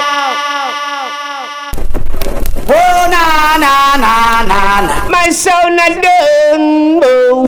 [2.67, 5.07] Oh, na, na, na, na, na.
[5.09, 6.99] My soul not done.
[7.03, 7.45] Oh.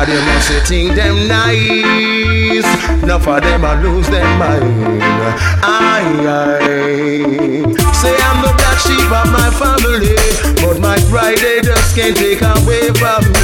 [0.00, 2.64] Lord, you must think them nice.
[3.02, 5.02] Enough of them a lose them mind.
[5.62, 7.92] Aye, aye.
[7.92, 10.16] Say I'm the black sheep of my family,
[10.62, 13.39] but my pride they just can't take away from me.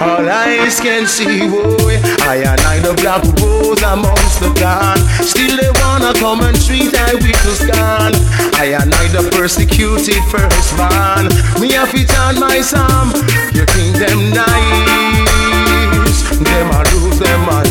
[0.00, 1.46] All eyes can see.
[1.48, 4.98] Boy, I and I the black rose amongst the dawn.
[5.20, 8.12] Still they wanna come and treat I with the scan.
[8.56, 11.28] I and I the persecuted first man.
[11.60, 13.12] Me have it on my psalm.
[13.52, 16.24] You think them nice?
[16.40, 17.68] Them a lose them mind.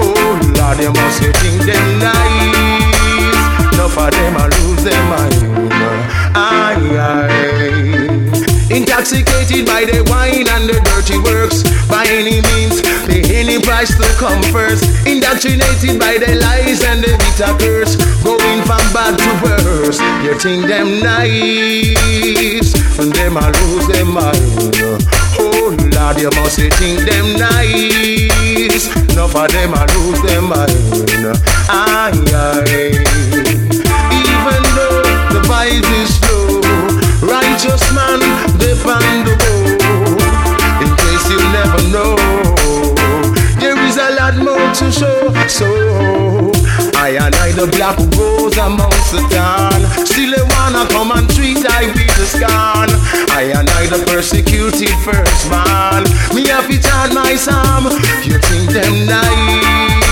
[0.00, 3.72] Oh Lord, you must you think them nice.
[3.72, 5.34] Enough of them a lose them mind.
[6.36, 7.31] Aye, aye.
[8.92, 11.64] Intoxicated by the wine and the dirty works.
[11.88, 14.84] By any means, pay any price to come first.
[15.08, 17.96] Indoctrinated by the lies and the bitter curse.
[18.20, 22.76] Going from bad to worse You think them nice.
[23.00, 24.36] And them a lose them mind.
[25.40, 28.92] Oh Lord, you must think them nice.
[29.08, 31.40] Enough of them a lose them mind.
[31.72, 33.00] Aye, aye.
[34.12, 35.00] Even though
[35.32, 35.80] the vibe
[37.62, 38.18] Righteous man,
[38.58, 39.78] dependable.
[40.82, 42.16] In case you never know,
[43.60, 45.30] there is a lot more to show.
[45.46, 46.50] So,
[46.98, 49.78] I and I, the black rose amongst the town.
[50.04, 52.90] Still, they wanna come and treat I with the scan.
[53.30, 56.02] I and I, the persecuted first man.
[56.34, 57.84] Me have it on my psalm.
[58.26, 60.02] You think them nice?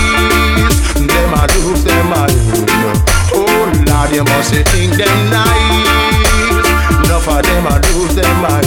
[0.95, 2.31] Them I lose them mind.
[3.35, 6.00] Oh Lord, you must think them nice.
[7.21, 8.65] Enough of them I lose them mind.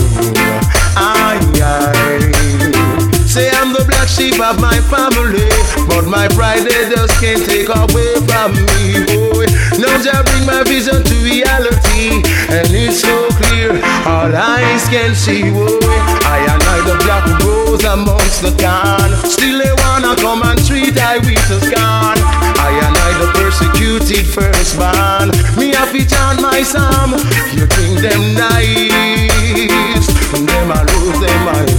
[0.95, 3.27] Aye, aye.
[3.27, 5.43] Say I'm the black sheep of my family,
[5.91, 9.03] but my pride they just can't take away from me.
[9.11, 9.51] Boy,
[9.83, 13.75] now I bring my vision to reality, and it's so clear,
[14.07, 15.51] all eyes can see.
[15.51, 15.83] Boy,
[16.23, 19.11] I and I the black rose amongst the town.
[19.27, 22.23] Still they wanna come and treat I with a scan.
[22.23, 25.35] I and I the persecuted first man.
[25.57, 27.13] Me have it on my psalm.
[27.55, 30.07] You think them nice?
[30.35, 31.71] Them I lose them mind.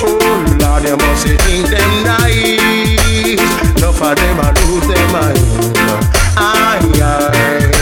[0.00, 0.16] Oh
[0.60, 3.40] Lord, you must think them nice.
[3.76, 5.38] Enough of them I lose them mind.
[6.36, 7.78] Aye, aye.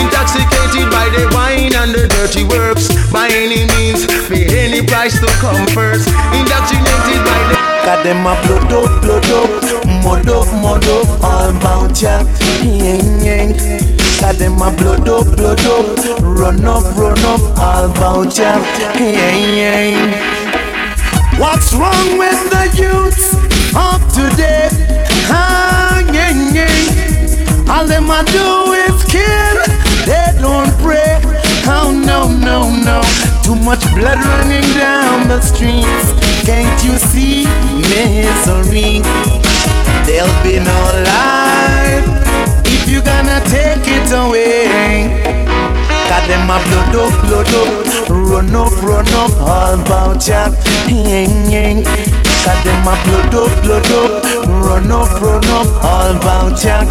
[0.00, 2.88] Intoxicated by the wine and the dirty works.
[3.12, 6.08] By any means, pay any price to come first.
[6.32, 9.50] Indoctrinated by the Got them a blood up, blood up,
[10.04, 12.22] mud up, mud up, all about ya.
[12.62, 13.97] Yang, yang.
[14.20, 18.58] Got them a blood up, blood up, run up, run up, all ya.
[18.98, 20.10] Yang, yang.
[21.38, 23.32] What's wrong with the youth
[23.76, 24.68] of today?
[25.30, 27.70] Ah, yang, yang.
[27.70, 29.58] All them a do is kill,
[30.04, 31.20] they don't pray.
[31.70, 33.00] Oh no, no, no.
[33.44, 36.10] Too much blood running down the streets.
[36.44, 37.44] Can't you see
[37.86, 39.00] misery?
[40.04, 42.17] There'll be no life if
[42.88, 45.08] you gonna take it away.
[46.08, 50.48] Got them a blood up, blood up, run up, run up, all about ya.
[52.44, 54.24] Got them a blood up, blood up,
[54.64, 56.84] run up, run up, all about ya.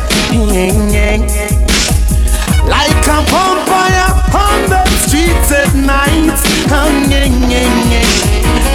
[2.68, 6.38] Like a vampire on the streets at night.
[6.72, 7.48] Um, Yang.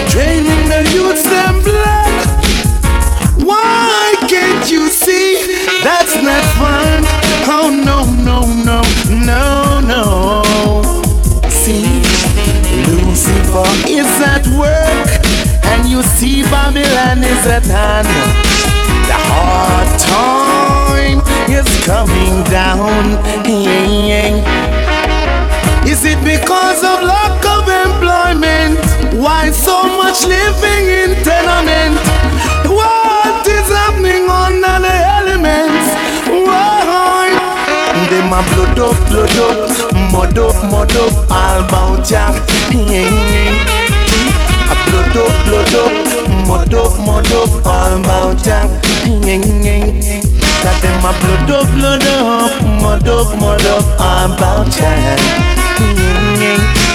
[0.08, 2.14] Draining the youths them blood.
[3.46, 5.36] Why can't you see
[5.84, 7.02] that's not fun?
[7.54, 7.98] Oh no,
[8.28, 8.38] no,
[8.68, 8.80] no,
[9.30, 10.02] no, no.
[11.48, 12.02] See,
[12.88, 15.10] Lucifer is at work,
[15.72, 18.08] and you see Babylon is at hand.
[19.08, 21.18] The hard time
[21.58, 23.04] is coming down.
[25.86, 28.78] Is it because of lack of employment?
[29.22, 32.11] Why so much living in tenement?
[38.32, 39.68] A my blood up, blood up,
[40.10, 42.32] mud up, mud up, all about ya.
[42.32, 42.74] A
[44.88, 45.92] blood up, blood up,
[46.48, 48.64] mud up, mud up, all about ya.
[50.64, 54.90] Got them my blood up, blood up, mud up, mud up, all about ya.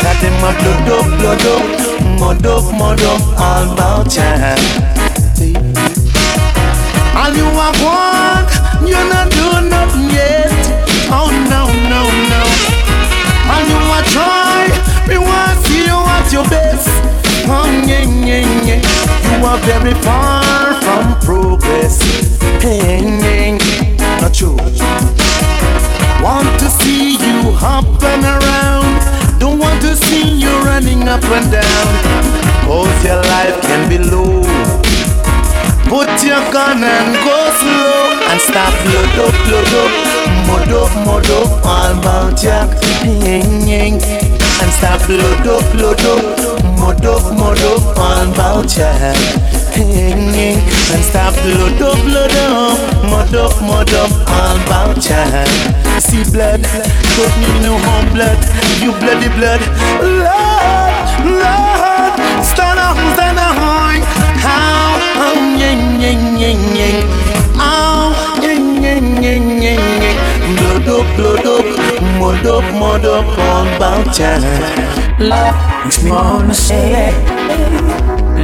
[0.01, 1.61] Got them my blood up, blood up,
[2.19, 4.25] mud up, mud up, all about ya.
[7.15, 8.49] All you want, want,
[8.89, 10.66] you're not doing nothing yet.
[11.09, 12.41] Oh no, no, no.
[13.51, 14.67] All you want, try,
[15.07, 16.89] we want see you at your best.
[17.47, 18.81] Oh yeah, yeah, yeah.
[19.39, 22.01] You are very far from progress.
[22.61, 24.19] Hey, yeah, yeah.
[24.21, 24.57] not true.
[26.21, 29.39] Want to see you hopping around.
[29.39, 31.87] Don't want to see you running up and down.
[32.65, 34.43] Cause your life can be low.
[35.87, 41.99] Put your gun and go slow and stop load up, load up, mud up, all
[41.99, 42.67] about ya.
[43.03, 44.01] Ying, ying.
[44.61, 45.01] And stop
[46.79, 48.89] mud up, mud up, all about ya.
[49.75, 50.59] Ying, ying.
[50.93, 51.35] And stop
[53.03, 55.45] mud up, mud up, all about ya.
[55.99, 56.61] See blood,
[57.17, 58.39] don't need no home blood,
[58.81, 59.61] you bloody blood.
[60.01, 60.93] Lord,
[61.41, 62.13] Lord,
[62.45, 63.57] stand up, stand up,
[64.45, 67.03] how, oh, ying, ying, ying, ying.
[67.59, 69.96] Oh, ying, ying, ying, ying,
[70.97, 71.65] up, blood up,
[72.19, 73.25] mud up, mud up,
[73.75, 74.33] about ya.
[75.19, 77.11] Love makes me wanna say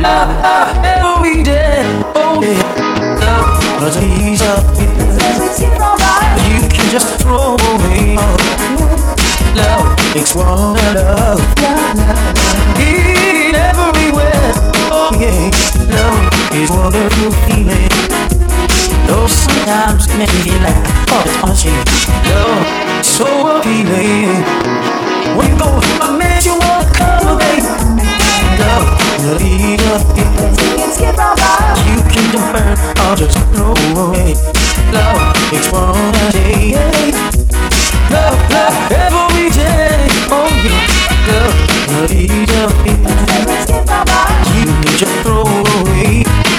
[0.01, 1.81] Love ah, every day
[2.15, 2.61] Oh yeah.
[3.21, 4.63] Love was ease up.
[6.45, 8.15] You can just throw away
[9.57, 11.41] Love makes wanna love.
[12.77, 14.51] In everywhere
[14.93, 15.49] Oh yeah.
[15.95, 18.32] Love is wonderful feeling
[19.07, 21.73] Though sometimes it make me laugh Oh, it's punchy
[22.29, 23.25] Love so
[23.57, 24.41] appealing.
[25.37, 27.59] When you go, I made you wanna come away
[28.57, 28.87] Love,
[29.21, 30.01] the lead of
[31.85, 34.33] You can burn or just throw away.
[34.91, 37.11] Love, it's one a day.
[38.09, 40.07] Love, love, every day.
[40.31, 40.87] Oh yeah,
[41.27, 41.55] love,
[41.89, 42.71] the lead of
[44.55, 46.42] You can just throw away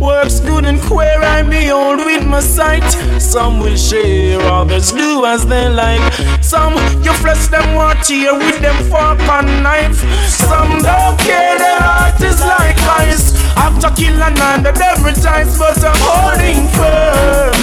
[0.00, 2.88] Works good and queer, I behold with my sight.
[3.20, 6.02] Some will share, others do as they like.
[6.42, 9.98] Some you flesh them want tear with them fork and knife.
[10.28, 13.34] Some don't care, their heart is like ice.
[13.56, 17.54] After killing under every times, but I'm holding firm.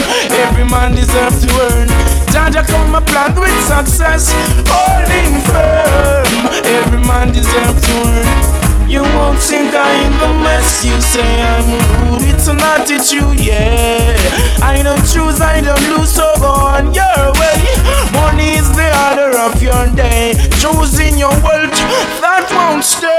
[0.45, 1.87] Every man deserves to earn.
[2.33, 4.31] Jaja come a plan with success,
[4.67, 6.65] holding firm.
[6.65, 8.54] Every man deserves to earn.
[8.87, 10.85] You won't think I'm the mess.
[10.85, 11.65] You say I'm
[12.11, 14.15] rude, it's an attitude, yeah.
[14.61, 17.57] I don't choose, I don't lose, so go on your way.
[18.13, 20.33] Money is the order of your day.
[20.61, 21.73] Choosing your world,
[22.21, 23.09] that won't stay.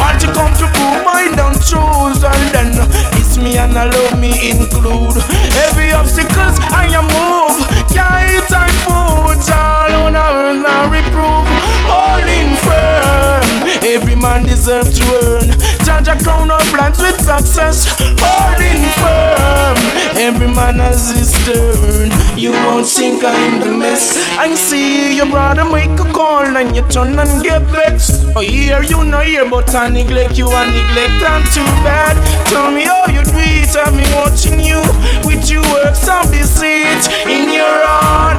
[0.00, 2.72] Want to come to prove I don't choose, and then
[3.20, 5.20] it's me and allow me include
[5.68, 7.81] every obstacles I am move.
[7.94, 11.48] Yeah, it's I food, all on earth I reprove,
[11.90, 13.48] holding firm.
[13.84, 15.48] Every man deserves to earn.
[15.84, 17.86] Jaja crown our plans with success,
[18.18, 19.78] holding firm.
[20.16, 22.10] Every man has his turn.
[22.38, 24.16] You won't think I'm the mess.
[24.38, 28.24] I see your brother make a call and you turn and get vexed.
[28.36, 32.14] Oh, hear you no hear, but I neglect you and neglect I'm too bad.
[32.46, 34.80] Tell me how you do it, been watching you
[35.26, 37.02] with your works of deceit.
[37.26, 37.81] In your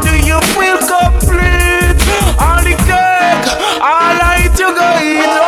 [0.02, 2.00] do you feel complete?
[2.40, 3.48] All the cake,
[3.82, 5.43] all I to go eat.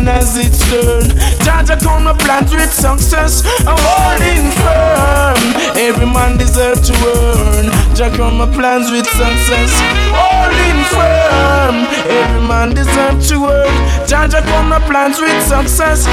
[0.00, 1.04] Man has its turn.
[1.44, 5.76] Jaja come no plans with success, I'm holding firm.
[5.76, 7.66] Every man deserves to earn.
[7.92, 9.68] Jaja my plans with success.
[10.70, 13.68] In firm, every man deserves to work.
[14.08, 16.06] Jaja my plans with success.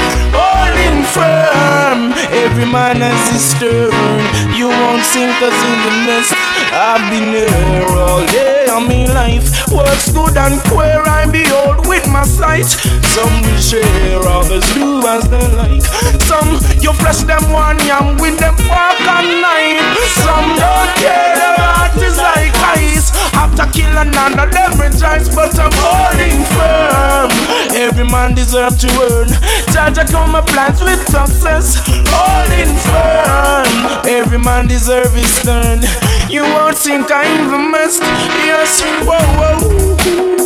[0.84, 4.20] In firm, every man has his turn.
[4.54, 6.28] You won't sink us in the mess.
[6.76, 9.48] I've been here all day on me life.
[9.72, 12.66] Works good and queer, I behold with my sight.
[13.14, 15.82] Some will share, others do as they like.
[16.26, 19.82] Some you flesh them one yam with them fork and knife.
[20.24, 23.10] Some don't care, their heart is like ice.
[23.34, 27.30] After kill another, them rejoice, but I'm holding firm.
[27.74, 29.28] Every man deserves to earn.
[29.72, 31.78] Judge, I come my plans with success.
[31.86, 34.06] Holding firm.
[34.06, 35.80] Every man deserves his turn.
[36.28, 38.02] You won't think I even missed.
[38.02, 40.37] Yes, whoa, whoa.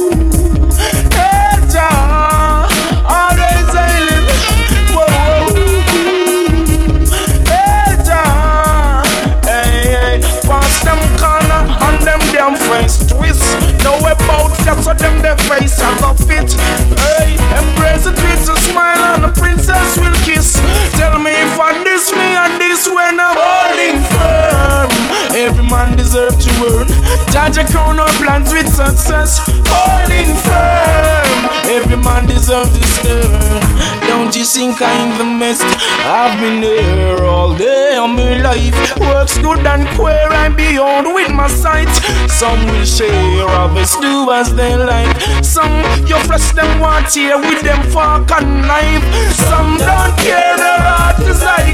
[34.53, 35.65] Think I'm the best?
[36.05, 38.99] I've been there all day on my life.
[39.01, 41.89] Works good and queer and beyond with my sight.
[42.29, 45.17] Some will share, others do as they like.
[45.43, 45.73] Some
[46.07, 49.03] you flesh them want here with them fork and knife.
[49.33, 51.73] Some don't care, their heart is like.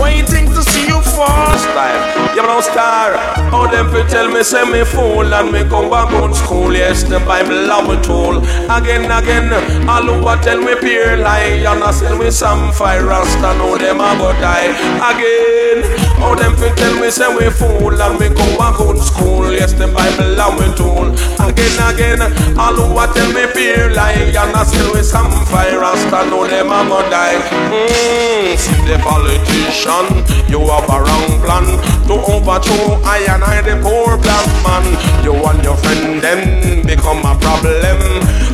[0.00, 1.56] Waiting to see you fall.
[1.58, 3.16] Style, you know star.
[3.52, 6.72] How them fi tell me say me fool and me come back on school.
[6.72, 8.38] Yes, the Bible love me tool.
[8.70, 9.52] Again, again,
[9.88, 13.54] all who tell me peer lie and I sell me some fire rasta.
[13.58, 14.70] Know them a go die.
[15.10, 15.78] Again,
[16.24, 19.52] how them fi tell me say me fool and me come back on school.
[19.52, 21.12] Yes, the Bible love me tool.
[21.36, 22.20] Again, again,
[22.56, 26.24] all who a tell me peer lie and I sell me some fire rasta.
[26.30, 27.36] Know them a go die.
[27.68, 30.06] Mm, see the politician,
[30.48, 31.66] you have a wrong plan
[32.08, 34.84] to overthrow I and I the poor black man.
[35.24, 38.00] You and your friend them become a problem.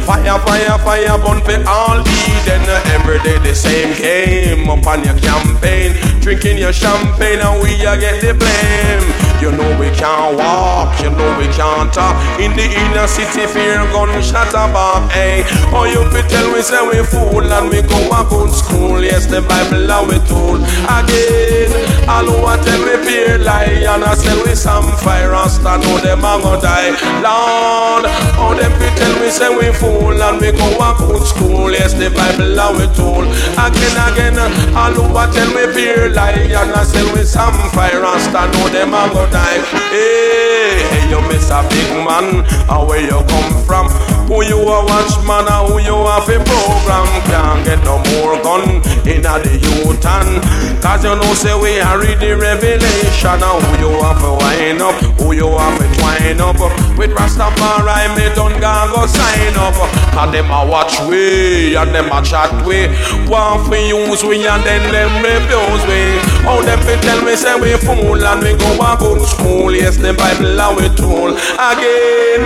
[0.03, 2.67] Fire, fire, fire, burn for all Eden.
[2.99, 6.10] Every day the same game upon your campaign.
[6.21, 9.30] Drinking your champagne and we a get the blame.
[9.41, 12.15] You know we can't walk, you know we can't talk.
[12.39, 15.45] In the inner city, fear gunshot about, hey.
[15.73, 19.01] Oh, you fi tell me say we fool and we go a good school.
[19.03, 21.73] Yes, the Bible and we told again.
[22.21, 26.21] Who a tell me fear lie and I sell we some fire rasta know them
[26.21, 26.93] a go die.
[27.25, 28.05] Lord,
[28.37, 31.71] oh them fi tell me say we fool and we go a good school.
[31.73, 33.25] Yes, the Bible and we told
[33.57, 34.37] again, again.
[35.01, 38.93] Who a tell me fear lie and I sell we some fire rasta know them
[38.93, 39.63] a go die.
[39.91, 43.89] Hey, hey, you miss a big man, and where you come from?
[44.31, 47.11] Who you a watchman and who you a fi program?
[47.27, 50.39] Can't get no more gun in a the youth and
[50.79, 53.43] Cause you know say we are read the revelation.
[53.43, 56.63] And who you a fi wind up, who you a fi twine up?
[56.95, 59.75] With Rastafari me gone go sign up.
[60.15, 62.87] And them a watch we and them a chat we.
[63.27, 66.23] Want fi use we and then them refuse we.
[66.47, 69.97] How them fi tell me say we fool and we go a good school Yes
[69.97, 72.43] the Bible and we tool Again,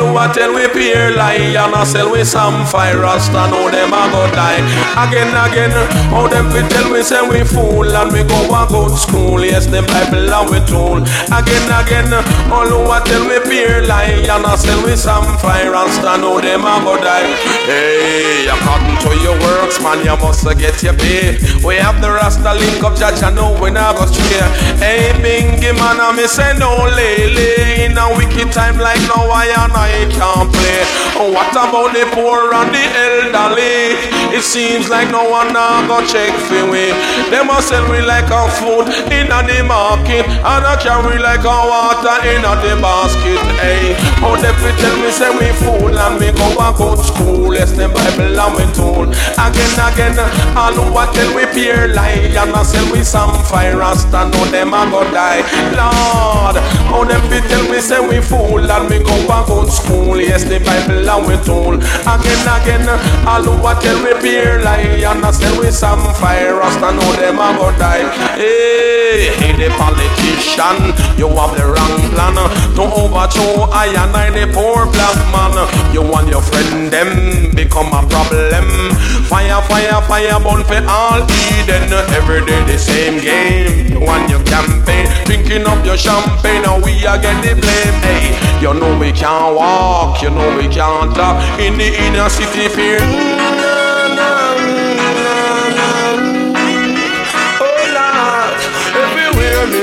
[0.00, 2.98] who a tell we peer lie And I sell we some fire.
[3.00, 4.60] Rasta know them a go die.
[4.98, 5.72] Again, again,
[6.10, 9.40] how them fi tell we say we fool And we go a good school.
[9.44, 11.00] Yes the Bible and we tool
[11.30, 12.10] Again, again,
[12.50, 15.70] all a tell we peer lie And I sell we some fire.
[15.70, 17.30] Rasta know them a go die.
[17.68, 21.38] Hey, according to your works man you must get your pay.
[21.64, 24.42] We have the rasta link up judge I know we not go stray.
[24.82, 29.46] Hey, bingy man I me say no lele In a wicked time like now I
[29.62, 30.82] and I can't play.
[31.14, 33.94] Oh, What about the poor and the elderly?
[34.34, 36.90] It seems like no one now go check for we
[37.30, 41.46] They must sell we like a food in a the market And I carry like
[41.46, 43.38] a water in a the basket.
[43.62, 47.54] Hey, how they fi tell me say we fool And we go a good school.
[47.54, 50.18] Yes, the Bible and we told Again, again,
[50.58, 52.34] all who a tell we peer lie.
[52.34, 55.46] And I sell we some fire rasta Know them a go die
[55.90, 60.18] how them fi tell me say we fool And we go a good school.
[60.20, 62.86] Yes, the Bible and we told Again, again,
[63.26, 66.56] all a tell we peer lie And I sell we some fire.
[66.56, 68.04] Rasta Know them a go die.
[68.36, 72.36] Hey, hey, the politician You have the wrong plan.
[72.76, 75.54] To overthrow I and I the poor black man.
[75.94, 78.94] You and your friend them become a problem.
[79.30, 81.92] Fire, fire, fire, burn for all Eden.
[82.18, 83.92] Every day the same game.
[83.92, 87.96] You and your campaign drinking up your champagne and we are get the blame.
[88.04, 92.68] Hey, you know we can't walk, you know we can't talk in the inner city
[92.68, 92.98] fear.
[93.00, 93.76] Oh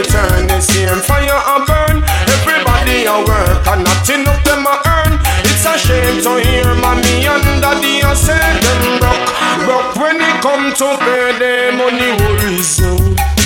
[0.03, 2.03] turn, the same fire and burn.
[2.37, 5.19] Everybody a work and nothing of them a earn.
[5.49, 9.29] It's a shame to hear mommy and daddy a say them broke,
[9.65, 13.36] broke when it come to pay the money worries.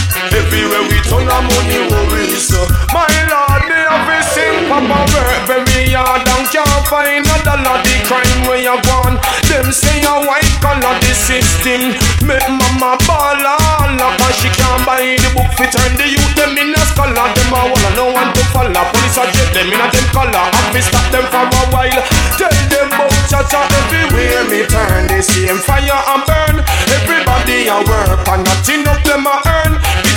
[0.52, 2.52] Everywhere we turn our money worries.
[2.92, 7.80] My Lord, they have a sing Papa work very hard and can't find a dollar.
[7.80, 9.16] The crime where you gone.
[9.48, 11.96] Them say a white collar the system.
[12.28, 16.60] Make mama ball all cause she can't buy the book fi turn the youth them
[16.60, 17.32] in a scholar.
[17.32, 18.84] Them a wanna no one to follow.
[18.92, 20.36] Police a jet them in a them color.
[20.36, 22.04] Have to stop them for a while.
[22.36, 25.08] Tell them about cha-cha everywhere me turn.
[25.08, 26.56] They same fire and burn.
[26.92, 29.61] Everybody a work and nothing of them a earn.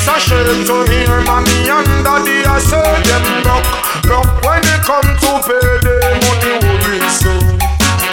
[0.04, 2.76] It's a shame to hear mommy and daddy a say
[3.08, 3.64] them broke,
[4.04, 7.24] broke when they come to pay the money worries.
[7.24, 7.32] So.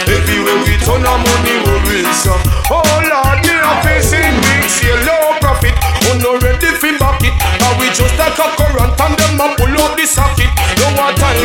[0.08, 2.08] Everywhere we turn our money worries.
[2.16, 2.32] So.
[2.72, 5.76] Oh Lord, they are facing big sale, low profit.
[6.08, 7.36] Oh no ready back it.
[7.60, 10.48] But we just like a current and them a pull out the socket.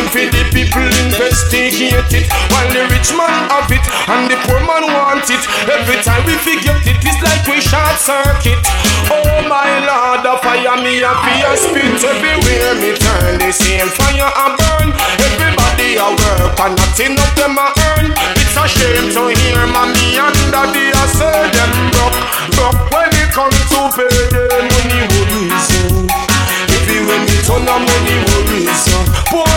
[0.07, 2.31] For the people investigate it.
[2.49, 5.43] While the rich man have it and the poor man want it.
[5.67, 8.55] Every time we forget it, it's like we short circuit.
[9.11, 13.35] Oh my Lord, the fire me a fear spit everywhere me turn.
[13.43, 14.95] The same fire a burn.
[15.19, 18.07] Everybody a work and nothing of them a earn.
[18.39, 22.19] It's a shame to hear mommy and daddy a say them broke,
[22.55, 25.67] broke when it come to pay the money worries.
[26.73, 28.87] Everywhere me turn the money worries.
[29.27, 29.56] Poor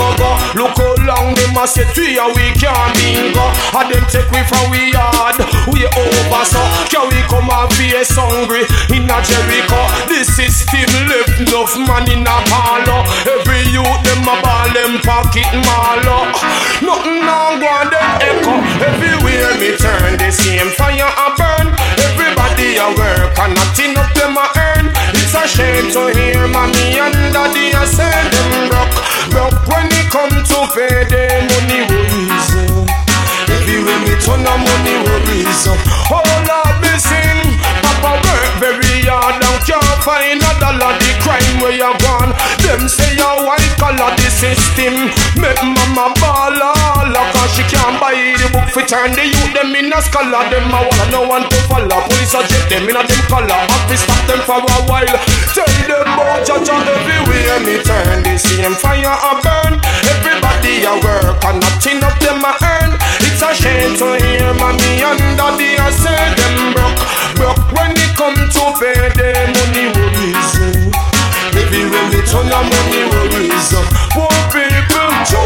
[0.00, 0.30] go go.
[0.56, 3.44] Look how long them a set we a we can't bingo.
[3.76, 5.36] And them take we from we yard,
[5.68, 6.62] we over so.
[6.88, 8.64] Can we come and face hungry
[8.96, 9.80] in a Jericho?
[10.08, 13.04] The system left enough man in a parlor.
[13.28, 16.32] Every youth them a ball them pocket malo.
[16.80, 18.54] Nothing now go on them echo.
[18.80, 21.68] Everywhere me turn, the same fire a burn.
[22.00, 24.69] Everybody a work and nothing of them a earn.
[25.32, 28.98] It's a shame to hear mommy and daddy a say them broke,
[29.30, 32.50] broke when it come to pay the money worries.
[33.46, 35.70] Everywhere me turn the money worries.
[36.10, 37.46] Oh Lord, me sing.
[37.78, 40.98] Papa work very hard and can't find a dollar.
[40.98, 42.34] The crime where you gone.
[42.66, 43.30] Them say you
[44.10, 44.94] white the system.
[45.38, 49.74] Make mama ball all cause she can't buy the book for turn the youth them
[49.74, 50.42] in a scholar.
[50.50, 52.00] Them a wanna no one to follow.
[52.08, 53.60] Police a jet them in a them collar.
[53.70, 55.18] Have to stop them for a while.
[55.54, 58.22] Tell them about Jaja everywhere me turn.
[58.22, 59.78] The same fire a burn.
[60.10, 62.90] Everybody a work and nothing of them a earn.
[63.22, 67.02] It's a shame to hear mommy and daddy a say them broke,
[67.36, 70.50] broke when it come to pay the money worries.
[70.50, 70.79] Everywhere
[71.70, 73.70] we turn the money worries.
[74.10, 75.38] Poor people, too.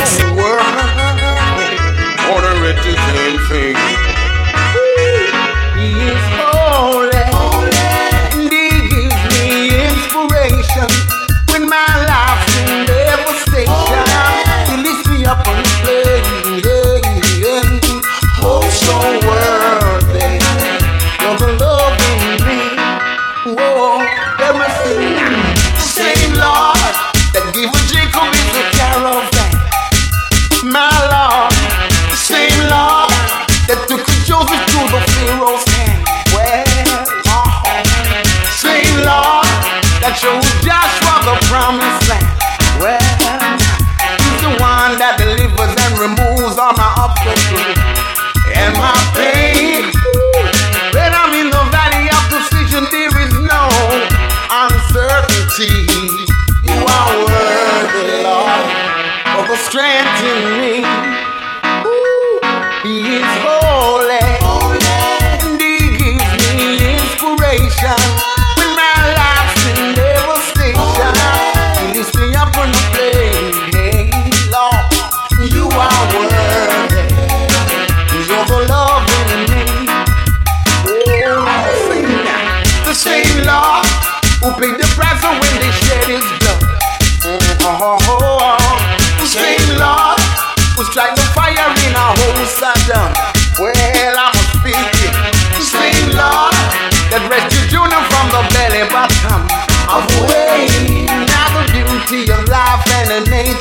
[0.00, 0.64] This world,
[2.32, 2.52] on a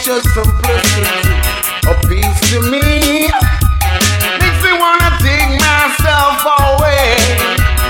[0.09, 1.29] Just simplicity
[1.85, 3.29] appeals to me.
[4.41, 7.13] Makes me wanna dig myself away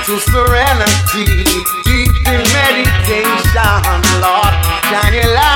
[0.04, 4.02] to serenity, deep in meditation.
[4.20, 4.54] Lord,
[4.92, 5.49] shine your light.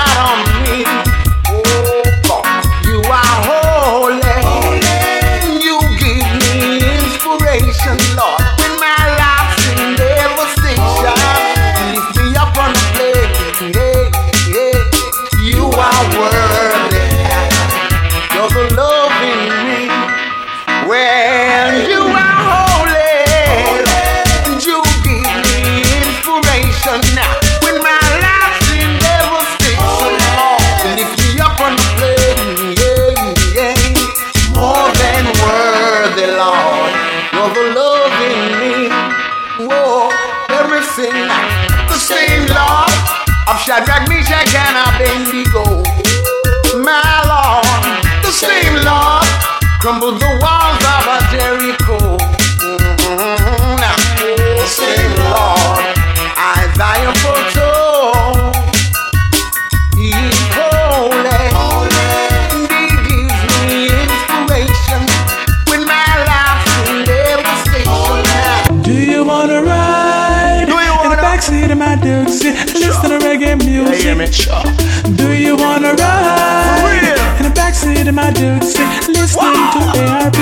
[74.33, 75.15] Music.
[75.15, 78.83] Do you wanna ride in the backseat of my Dixie?
[79.11, 80.39] Listening to ARP.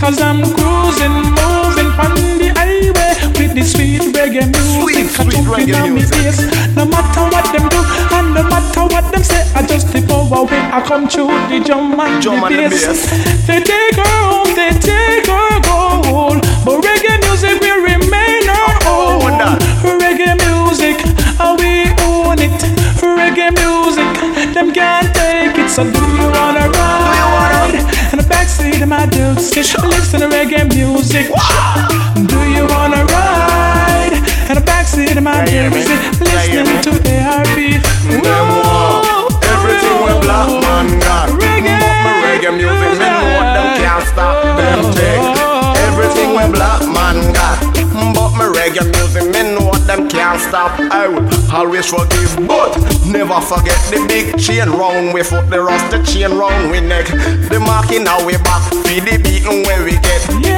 [0.00, 5.10] Cause I'm cruising, moving on the highway with the sweet reggae music.
[5.10, 6.38] Sweet, sweet reggae on me ears.
[6.76, 7.80] No matter what them do,
[8.16, 11.62] and no matter what them say, I just step over when I come through the
[11.64, 12.86] drum and Drum the bass.
[12.86, 13.46] bass.
[13.46, 16.44] They take her home, they take her gold.
[24.68, 25.68] Them can't take it.
[25.70, 27.74] So do you wanna ride?
[28.12, 31.26] In the backseat of my Dixie, listen to reggae music.
[32.26, 34.14] Do you wanna ride?
[34.48, 37.58] In the backseat of my Dixie, listening to the ARP.
[38.24, 41.78] Whoa, Everything when black man got Reggae,
[42.24, 45.57] reggae music, me know them can't stop them thing.
[46.38, 47.58] Everything black man got.
[48.14, 50.78] But me reggae music, me know them can't stop.
[50.78, 56.02] I will always forgive But never forget the big chain round we foot The rusty
[56.04, 57.06] chain round we neck.
[57.06, 60.28] The marking now we back Feel the beating where we get.
[60.30, 60.57] All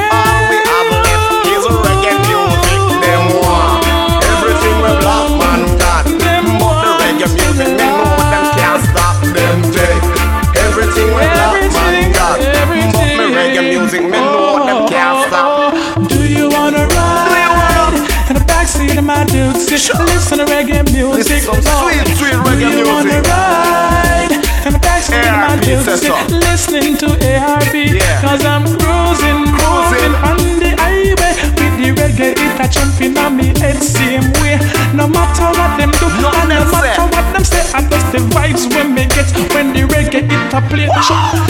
[19.91, 21.43] Dixie, listen to reggae music.
[21.43, 23.27] Listen to sweet, sweet reggae music.
[23.27, 24.33] ride?
[24.67, 26.37] In the backseat of my ARP, says Dixie, so.
[26.37, 27.75] listening to ARP.
[27.75, 28.21] Yeah.
[28.23, 32.39] Cause I'm cruising, cruising on the highway with the reggae.
[32.39, 34.59] It a jumping on me head same way.
[34.95, 36.95] No matter what them do, and no matter say.
[36.99, 40.61] what them say, I just the vibes when me get when the reggae it a
[40.69, 40.87] play.
[40.87, 41.50] They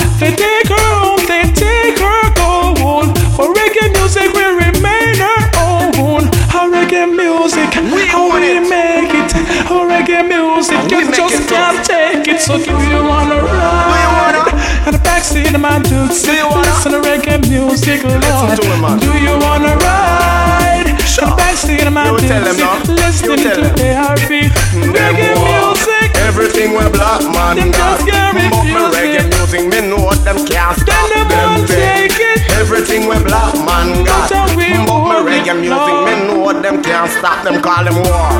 [15.54, 18.22] of my Dukes, listen to reggae music, Lord.
[18.22, 18.98] it, man.
[18.98, 20.86] Do you wanna ride?
[20.90, 22.94] In the my You tell them Dukes, now.
[22.94, 23.96] listening You tell to.
[23.96, 24.20] ARP.
[24.20, 24.92] Mm-hmm.
[24.94, 26.16] Reggae want music.
[26.16, 29.28] Everything when black man Them got just can't refuse reggae it.
[29.28, 32.08] music, me know them can't stop them them won't thing.
[32.08, 32.50] take it.
[32.56, 37.10] Everything when black man got But we me reggae music, me know what them can't
[37.10, 38.30] stop them Call them war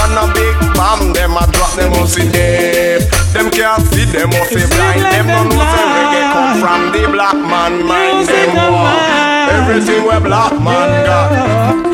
[0.00, 4.44] On a big bomb, them a drop them see dead Them can't see them or
[4.52, 5.00] say blind.
[5.00, 8.28] Them don't know say reggae come from the black man mind.
[8.28, 11.91] Them want everything where black man got.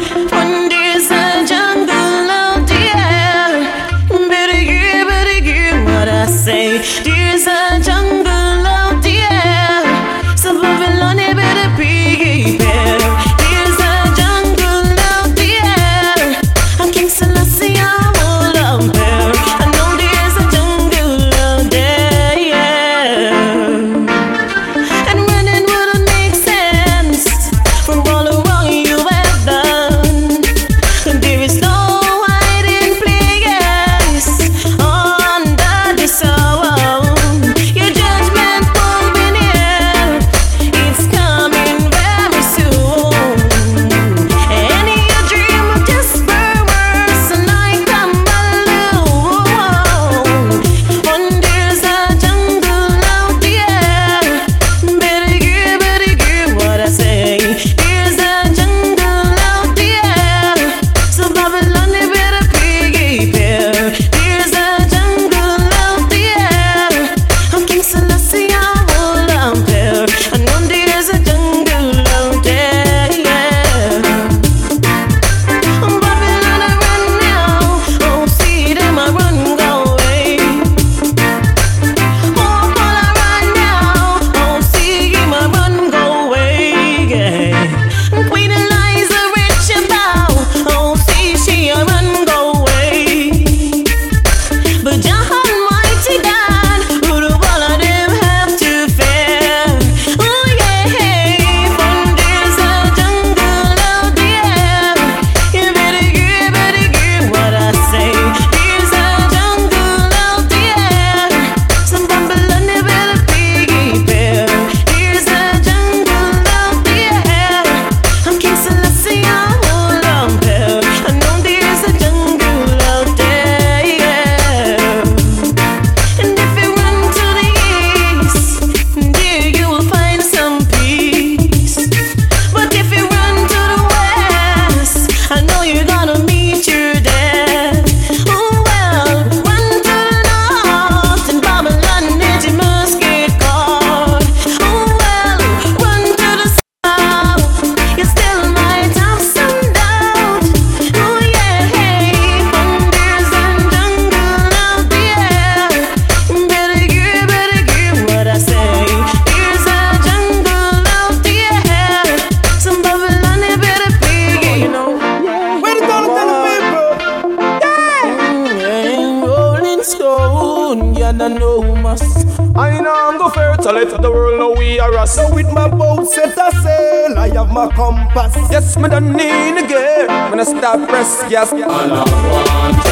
[174.98, 175.06] Know we.
[175.06, 178.36] So with my boat set a sail, I have my compass.
[178.50, 180.06] Yes, me don't need a gear.
[180.30, 182.86] When I stop press gas, and I want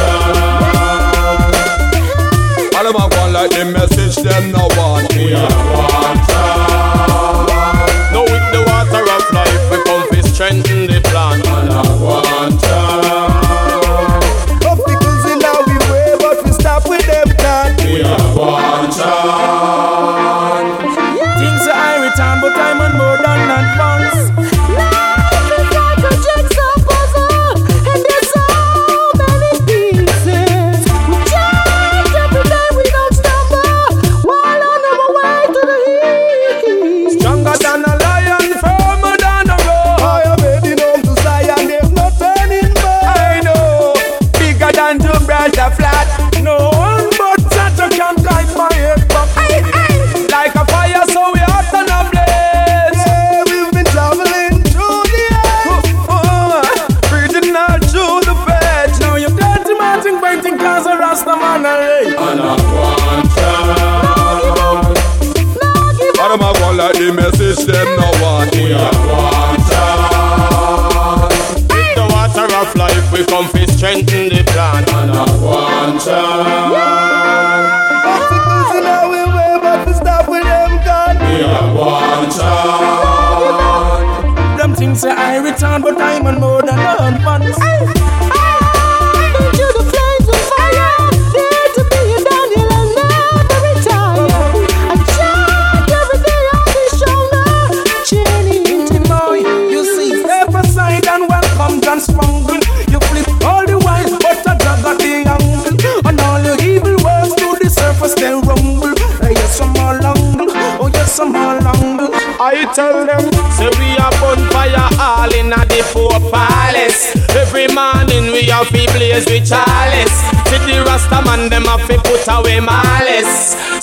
[2.77, 5.33] All of my one like the message them no want me.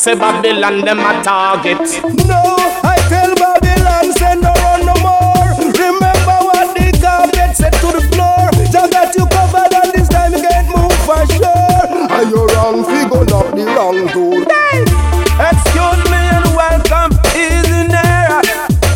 [0.04, 1.80] Say Babylon them a target.
[2.28, 2.36] No,
[2.84, 5.48] I tell Babylon, say no run no more.
[5.72, 8.52] Remember what the carpet said to the floor.
[8.68, 11.88] Jah got you covered, and this time you can't move for sure.
[12.20, 14.44] And you're wrong, figure not the wrong tool.
[15.40, 18.44] Excuse me and welcome, easy there.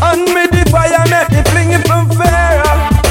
[0.05, 2.61] On me the fire, make me fling it from fair.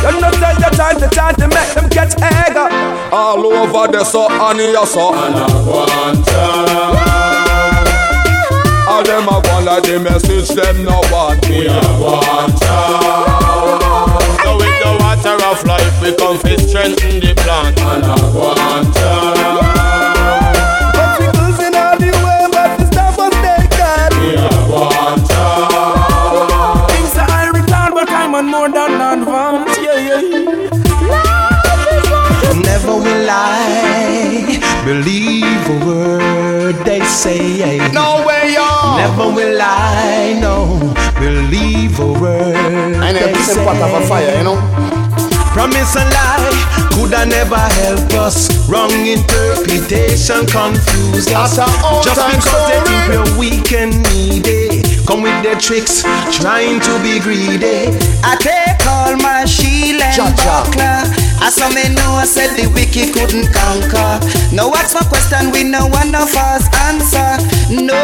[0.06, 2.62] You know say you trying to try to make them catch egg.
[3.12, 5.16] All over the so and your so.
[5.18, 7.17] And I want All
[9.08, 11.68] them a want like the message, them no want me.
[11.68, 12.60] I want
[14.44, 17.80] So with the water of life, we come fi strengthen the plant.
[17.80, 18.87] And I want
[41.50, 43.66] believe a word I they seen say.
[43.66, 44.58] pot of a fire, you know.
[45.54, 48.50] Promise and lie could I never help us.
[48.70, 51.56] Wrong interpretation confuse us.
[51.56, 52.90] That's our own Just because they story.
[52.90, 54.84] think we're weak and needy.
[55.08, 56.04] Come with their tricks,
[56.36, 57.96] trying to be greedy.
[58.22, 60.66] I take all my shield and Cha, cha.
[60.68, 61.02] buckler.
[61.42, 64.20] As some may know, I said the wicked couldn't conquer.
[64.54, 67.40] No ask my question, we no one of us answer.
[67.74, 68.04] No.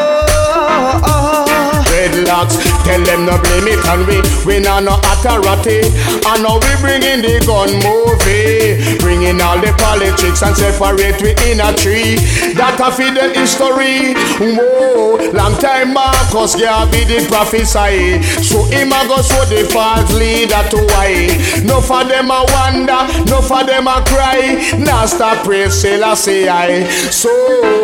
[2.04, 4.20] Dreadlocks, tell them no blame it on we.
[4.46, 5.88] We nah no authority.
[6.26, 8.98] And now we bring in the gun movie.
[9.00, 12.18] Bringing all the politics and separate we in a tree.
[12.58, 14.18] That a feed the history.
[14.42, 18.22] Whoa, long time Marcus Garvey did prophesy.
[18.42, 21.30] So him a go show the false leader to why.
[21.64, 24.60] No for them a wonder, no for them a cry.
[24.78, 26.02] Now stop praise say
[26.50, 26.84] I.
[27.12, 27.32] So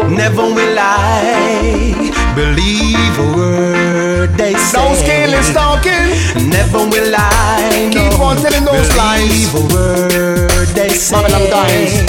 [0.09, 4.77] Never will I believe a word they say.
[4.77, 6.49] Don't scale is talking.
[6.49, 9.27] Never will I Keep no, on telling those lies.
[9.27, 11.21] believe a word they say.
[11.49, 12.05] Dies.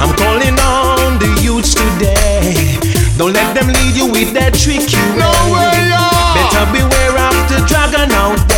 [0.00, 2.76] I'm calling on the youths today.
[3.18, 6.32] Don't let them lead you with that trick you No way, y'all.
[6.32, 8.48] Better beware of the dragon out there.
[8.48, 8.49] Cause they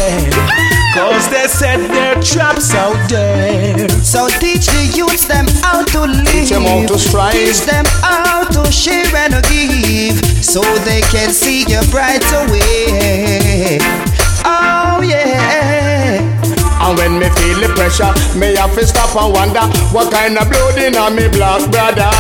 [1.52, 3.88] set their traps out there.
[4.02, 6.26] So teach the youths them how to live.
[6.26, 7.32] Teach them how to strive.
[7.32, 10.16] Teach them how to share and give.
[10.42, 13.78] So they can see a brighter way.
[14.44, 16.51] Oh yeah.
[16.82, 19.62] And when me feel the pressure, me have to stop and wonder
[19.94, 22.10] what kind of blood in a me black brother.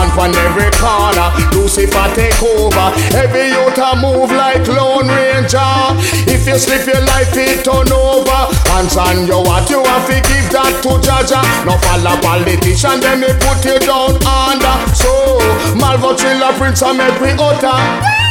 [0.00, 2.88] And from every corner, Lucifer take over.
[3.12, 5.94] Every youth a move like Lone Ranger.
[6.24, 8.40] If you slip your life, it turn over.
[8.72, 11.44] And on your what you have to give that to Jaja.
[11.68, 14.76] No follow politician, then me put you down under.
[14.96, 15.12] So,
[15.76, 18.24] Malvo Triller Prince, I make we utter.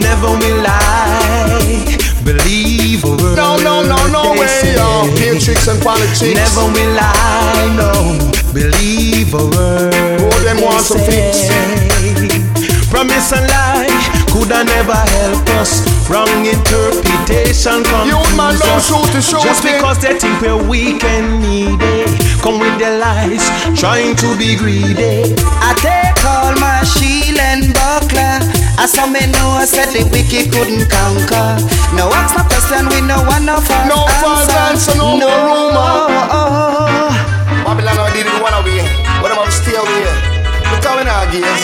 [0.00, 3.36] Never will I believe a word.
[3.36, 4.76] No, no, no, no they way, say.
[4.76, 5.08] yo.
[5.16, 6.20] Matrix and politics.
[6.20, 7.92] Never will I, no,
[8.52, 10.20] believe a word.
[10.20, 11.48] Oh, them want some fix.
[12.90, 15.84] Promise and lie coulda never help us.
[16.08, 21.04] Wrong interpretation confuse You man don't shoot the shoot Just because they think we're weak
[21.04, 22.06] and needy,
[22.40, 23.44] come with their lies,
[23.78, 25.34] trying to be greedy.
[25.60, 28.27] I take all my shield and buckler.
[28.78, 31.58] I saw me know I said the wicked couldn't conquer.
[31.98, 36.06] No ask my question, we no one of us No false answer, no more rumor.
[37.66, 38.86] Babylon, I did it one away.
[39.18, 40.06] What I stay away?
[40.70, 41.62] Look how we now, gears.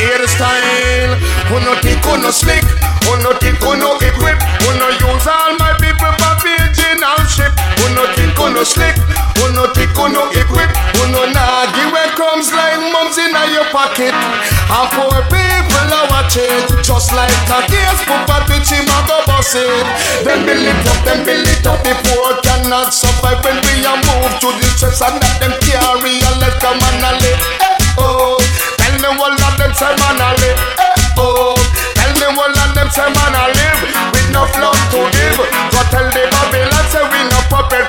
[0.00, 1.12] Hear the style.
[1.52, 2.64] Who no think, who no slick.
[3.04, 4.40] Who no think, who no equip.
[4.64, 7.52] Who no use all my people for original ship.
[7.94, 8.94] No think, who no slick.
[9.38, 10.70] Who no think, who no equip.
[10.94, 14.14] Who no nagi where comes like mums in your pocket.
[14.14, 16.62] And poor people are watching.
[16.86, 19.86] Just like a case, put a twitch him a go bust it.
[20.22, 21.82] Then build it up, then build it up.
[21.82, 25.98] The poor cannot survive when we are moved to the stress and that them can't
[26.04, 27.40] realize come on a live.
[27.58, 28.38] Eh, oh,
[28.78, 30.60] tell them all of them say man a live.
[30.78, 31.58] Eh, oh,
[31.98, 35.38] tell them all of them say man a live no love to give.
[35.38, 37.86] Go tell the Babylon say we no puppet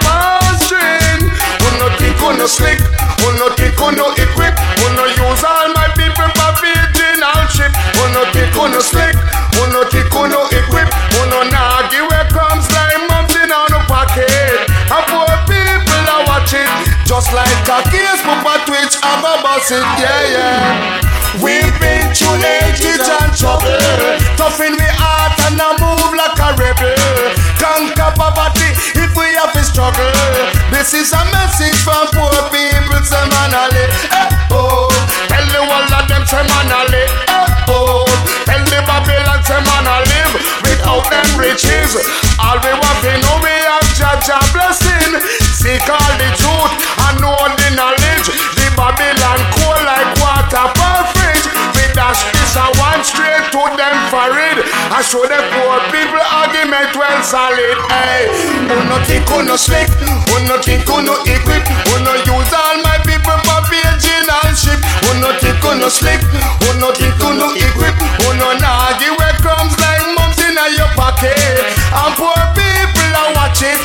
[0.62, 1.21] string.
[1.62, 2.82] Who no think who no slick,
[3.21, 7.71] who no think who no equip, who no use all my people for original ship.
[7.97, 9.15] Who no think who no slick,
[9.58, 13.71] who no think who no equip, who no nagi where comes like mums in on
[13.86, 14.65] pocket.
[14.89, 16.69] And poor people are watching,
[17.06, 21.11] just like a case on Twitch, I'm a boss it, yeah, yeah.
[21.39, 23.72] We've been through ages and trouble,
[24.36, 26.91] tough in we heart and I move like a rebel.
[27.56, 28.67] Conquer poverty
[29.00, 30.12] if we have to struggle.
[30.76, 33.00] This is a message from poor people,
[33.56, 33.63] a.
[33.63, 34.91] Eh, oh,
[35.32, 36.84] tell the whole of them say man a.
[37.00, 38.04] Eh, oh,
[38.44, 40.36] tell the Babylon say man a live
[40.67, 41.96] without them riches.
[42.44, 45.15] All we want to know we have Jaja blessing.
[45.56, 46.76] Seek all the truth
[47.08, 48.28] and know the knowledge.
[48.60, 50.21] The Babylon cool like
[54.91, 57.80] I show the poor people argument well solid.
[57.88, 58.27] Hey,
[58.67, 59.88] who no think who no slick,
[60.27, 64.51] who no think who no equip, who no use all my people for paging and
[64.51, 64.75] ship.
[65.08, 69.15] Who no think who no slick, who no think who no equip, who no nagi
[69.15, 71.39] where crumbs like mums in your pocket.
[71.39, 73.79] And poor people are watching,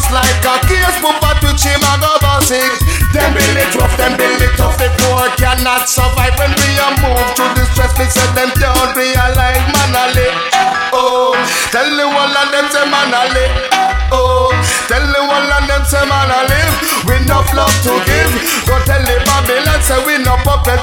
[0.00, 2.72] just like a case put to him and go boss it.
[3.12, 4.80] Them build it rough, them build it tough.
[4.80, 7.92] The poor cannot survive when we are moved through the stress.
[8.00, 10.36] Me say them don't realize man a live.
[10.96, 11.36] Oh,
[11.68, 13.52] tell the one of them say man a live.
[14.08, 14.48] Oh,
[14.88, 16.74] tell the one of them say man a live.
[17.04, 18.32] We no love to give.
[18.64, 20.80] Go tell the Babylon say we no puppet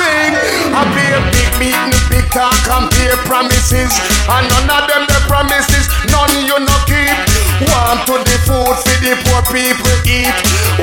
[0.00, 0.34] machine.
[0.72, 3.92] I be a big beating, big talk and pay promises.
[4.28, 7.16] And none of them the promises, none you no keep.
[7.68, 10.32] Want to the food for the poor people eat.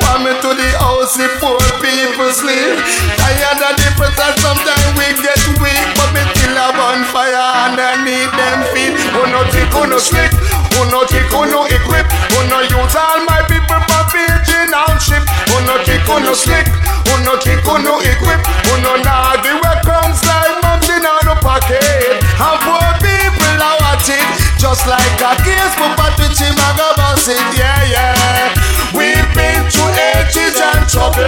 [0.05, 2.77] Want me to the house the poor people sleep.
[3.17, 8.59] Tired of the pressure, sometimes we get weak, but me still a bonfire underneath them
[8.73, 8.93] feet.
[9.17, 10.31] Who no take, who no slick,
[10.77, 14.46] who no take, who no equip, who no use all my people for pigeon
[14.85, 15.23] and ship.
[15.49, 19.53] Who no think, who no slick, who no think, who no equip, who no nagi
[19.61, 22.21] where comes like mums in the pocket.
[22.37, 24.27] And poor people are watching,
[24.61, 26.97] just like a case for Patrick Chimaga
[27.27, 28.53] it, yeah, yeah.
[28.95, 31.27] We've been through ages and trouble,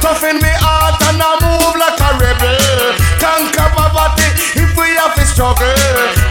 [0.00, 2.96] tough in me heart and I move like a rebel.
[3.20, 3.65] Conquer
[5.36, 5.76] struggle.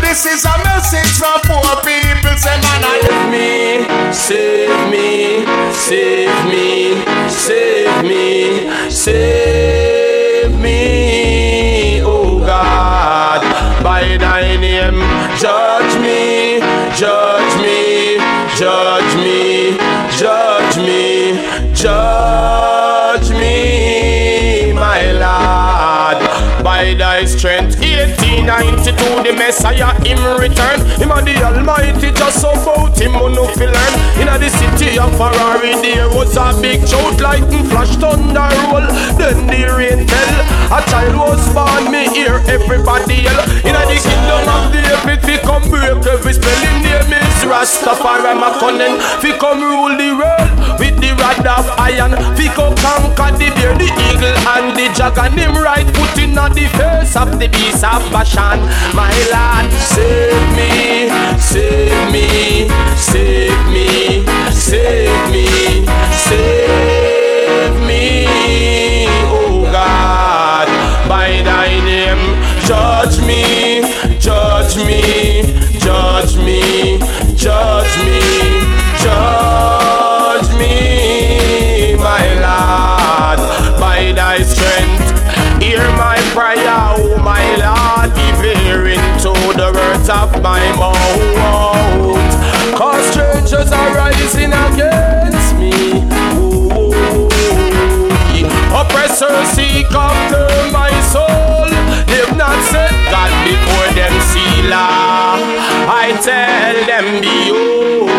[0.02, 7.06] This is a message from poor people, say man, Save me, save me, save me,
[7.30, 13.42] save me, save me, oh God,
[13.84, 15.00] by thy name,
[15.38, 16.58] judge me,
[16.98, 18.18] judge me,
[18.58, 19.78] judge me,
[20.18, 27.55] judge me, judge me, my Lord, by thy strength.
[28.56, 30.80] 1892, the Messiah, him return.
[30.96, 33.94] Him and the Almighty just about him, on no learn.
[34.16, 38.88] In the city of Ferrari, there was a big shout, lightning flash, thunder roll.
[39.20, 40.36] Then the rain fell.
[40.72, 43.42] A child was born, me hear everybody yell.
[43.68, 46.62] In the kingdom of the David, we come break every spell.
[46.64, 48.98] In name is Rastafari cunning.
[49.22, 52.14] Fi come rule the world with the rod of iron.
[52.38, 55.38] Fi come conquer the bear, the eagle and the dragon.
[55.38, 58.45] Him right foot in the face of the beast of Bashan.
[58.94, 63.95] My Lord, save me, save me, save me,
[93.56, 95.72] Cause are rising against me.
[96.36, 97.30] Ooh.
[98.76, 100.44] Oppressors seek after
[100.76, 101.64] my soul.
[102.12, 105.40] They've not set God before them see law.
[105.88, 108.12] I tell them behold,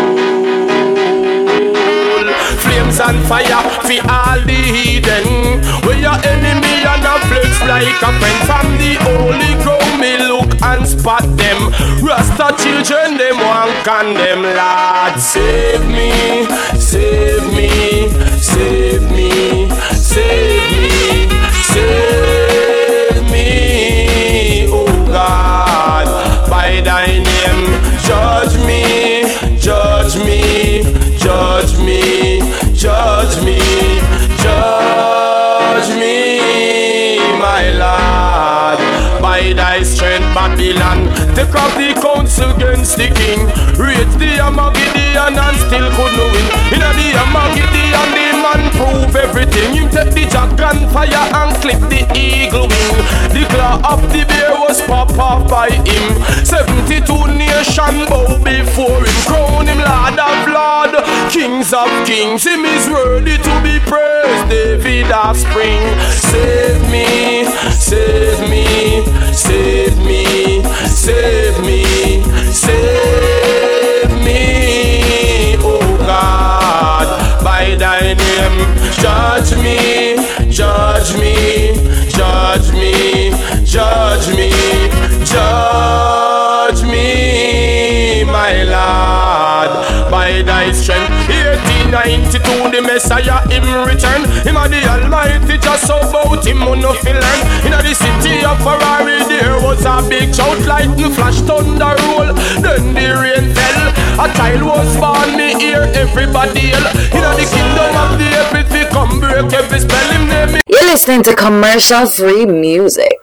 [2.63, 5.61] flames and fire for all the hidden.
[5.85, 9.77] Where your enemy and a flex like a friend from the holy ground.
[10.59, 11.71] Me and spot them.
[12.03, 14.43] Rasta children, them want condemn.
[14.43, 16.45] Lord, save me,
[16.79, 21.29] save me, save me, save me,
[21.63, 22.26] save
[40.37, 43.41] Babylon, take up the counsel against the king,
[43.73, 46.45] rate the Amagideon and still couldn't win.
[46.77, 48.26] In the Amagideon, the
[49.27, 49.75] everything.
[49.75, 52.97] You take the dragon fire and clip the eagle wing.
[53.35, 56.05] The claw of the bear was pop off by him.
[56.45, 57.03] 72
[57.35, 59.17] nation bow before him.
[59.27, 60.93] Crown him Lord of Lord,
[61.31, 62.45] Kings of Kings.
[62.45, 64.49] Him is worthy to be praised.
[64.49, 65.83] David offspring.
[66.11, 69.03] Save me, save me,
[69.33, 71.83] save me, save me,
[72.51, 74.86] save me, oh God,
[77.67, 78.59] by thy name,
[78.95, 80.15] judge me,
[80.49, 81.75] judge me,
[82.07, 83.31] judge me,
[83.65, 84.51] judge me,
[85.25, 91.11] judge me, my Lord, by thy strength.
[91.27, 94.23] 1892, the Messiah him return.
[94.47, 97.39] Him a the Almighty, just about him on no learn.
[97.65, 102.33] In the city of Ferrari, there was a big shout, lightning flash, thunder roll.
[102.61, 103.56] Then the rain.
[104.19, 106.87] A child was born, me hear everybody yell.
[107.13, 110.11] In the kingdom of the epic, fi come break every spell.
[110.11, 113.13] Him name You're listening to commercial free music.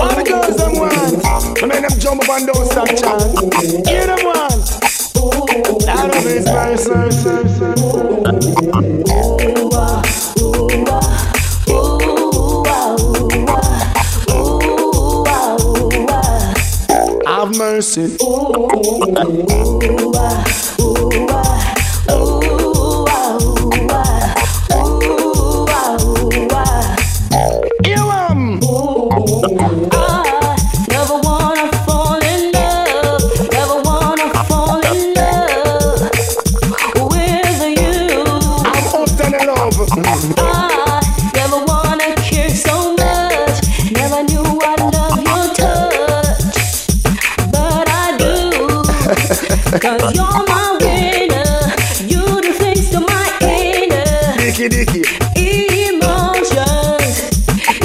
[0.00, 1.62] All the girls them want.
[1.62, 3.86] I mean them jump up and don't stop chant.
[3.86, 4.64] Hear them want.
[5.84, 6.48] That of his
[17.78, 18.02] mercy.
[18.02, 19.86] Have mercy.
[19.86, 20.67] You
[49.70, 51.44] Cause you're my winner.
[52.08, 55.02] You do things to my inner Dicky Dicky.
[55.92, 57.16] emotions.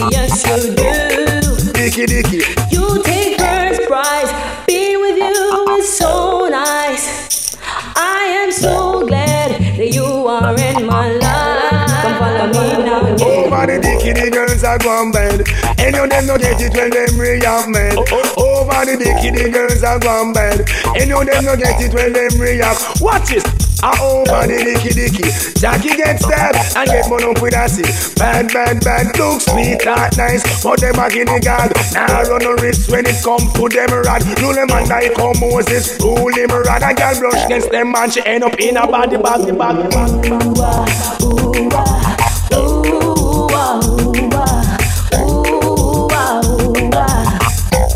[0.09, 1.73] Yes, you do.
[1.73, 2.41] Dicky Dicky.
[2.71, 4.31] You take first prize.
[4.65, 7.57] Being with you is so nice.
[7.95, 12.01] I am so glad that you are in my life.
[12.01, 13.25] Come follow me now, yeah.
[13.25, 15.41] Over the dicky, the girls are gone bad.
[15.83, 17.97] Any of them no get it when them re-up mad.
[18.39, 20.63] Over the dicky, the girls are gone bad.
[20.95, 23.01] Any of them no get it when them re-up.
[23.01, 23.43] Watch it.
[23.83, 25.27] I over the dicky dicky.
[25.59, 28.15] Jackie get stabbed and get one up with a seat.
[28.15, 29.11] Bad, bad, bad.
[29.19, 30.63] Look sweet, that nice.
[30.63, 31.75] But them a guinea god.
[31.91, 34.23] Now run no risk when it come to them rod.
[34.39, 35.99] Rule them and I come Moses.
[35.99, 36.79] Rule him rod.
[36.79, 38.09] A girl brush against them man.
[38.09, 40.23] She end up in a body bag, bag, bag.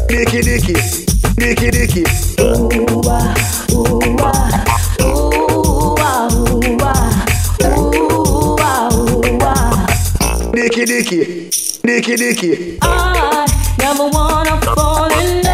[0.08, 0.74] Dicky dicky.
[1.36, 2.04] Dicky dicky.
[10.54, 11.48] Dicky dicky.
[11.88, 12.78] Dicky Dicky.
[12.82, 13.48] I
[13.80, 15.47] never wanna fall in love.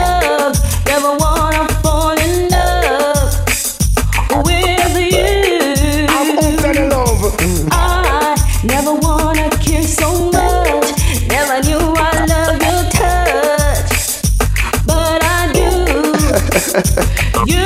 [17.45, 17.65] you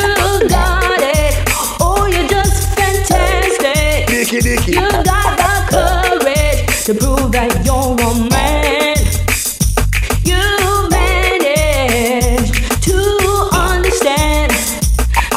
[0.49, 1.33] got it.
[1.79, 4.07] Oh, you're just fantastic.
[4.07, 4.71] Dicky Dicky.
[4.71, 8.97] You got the courage to prove that you're a man.
[10.25, 10.41] You
[10.89, 12.97] managed to
[13.53, 14.51] understand.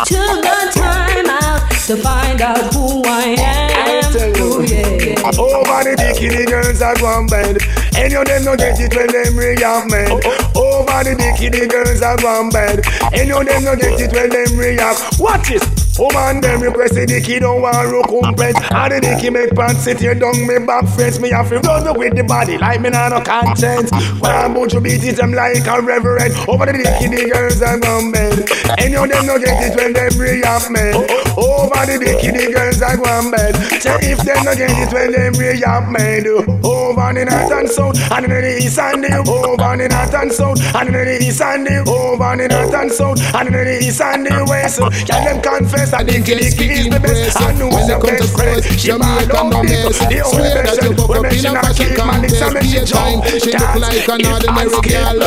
[0.08, 4.40] Took the time out to find out who I am.
[4.40, 5.30] Ooh, yeah.
[5.38, 7.61] Over the dicky, the girls are going bad.
[7.94, 10.08] Any of them no get it when them react, man.
[10.11, 10.39] Oh, oh.
[10.80, 12.80] Over the dicky, the girls are going bad.
[13.12, 15.20] Any of them no get it when them react.
[15.20, 15.89] Watch it.
[16.03, 18.57] Oh man, them request the dicky don't want recompense.
[18.72, 21.20] And the dicky make pants sit here down me back face.
[21.20, 23.92] Me have to run with the body like me nah no conscience.
[24.16, 26.32] When I'm about to beat it, I'm like a reverend.
[26.48, 28.48] Over the dicky, the girls are going bad.
[28.80, 30.96] Any of them no get it when them react, man.
[31.36, 33.53] Over the dicky, the girls are going bad.
[33.76, 36.24] Say if them no get it when them react, man.
[36.64, 40.32] Over the north and south, and in the east and the over the north and
[40.32, 43.78] south, and in the east and the over the north and south, and in the
[43.84, 44.80] east and the west.
[45.05, 47.41] Can them confess that the Dicky is the best?
[47.41, 49.97] I know When the they come to sports, She Jamaica no mess.
[49.99, 52.70] Swear that you buck up in a fashion keep man, it's a contest.
[52.70, 53.18] Be a time.
[53.41, 55.20] She look like an ordinary girl.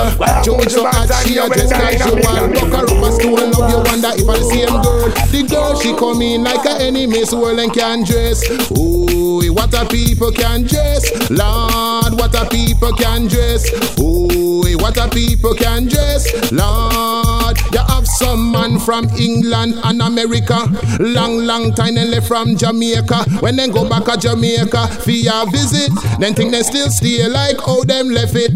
[0.44, 2.18] Jones so hot, she a dress casual.
[2.18, 5.10] Look her up a stool, love you wonder if I the same girl.
[5.32, 8.44] The girl she come in like a enemy, and can dress.
[8.78, 11.12] Ooh, what a people can dress.
[11.30, 13.68] Lord, what a people can dress.
[14.00, 14.43] Ooh,
[14.76, 16.52] what a people can dress.
[16.52, 20.58] Lord, you have some man from England and America.
[21.00, 23.26] Long, long time and left from Jamaica.
[23.42, 27.60] When they go back to Jamaica for your visit, then think they still stay like
[27.60, 28.52] how them left it.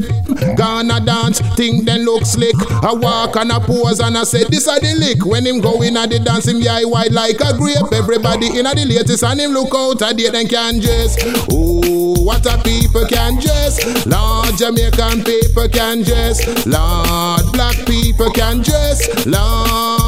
[0.57, 2.55] Gonna dance, think then look slick.
[2.83, 5.25] I walk and I pose and I say this are the lick.
[5.25, 7.91] When him go in at the dance, him eye wide like a grape.
[7.93, 11.17] Everybody in at the latest and him look out at the then can dress.
[11.51, 11.96] Ooh,
[12.27, 13.79] what a people can dress.
[14.05, 16.43] Lord, Jamaican people can dress.
[16.67, 19.25] Lord, black people can dress.
[19.25, 20.06] Lord,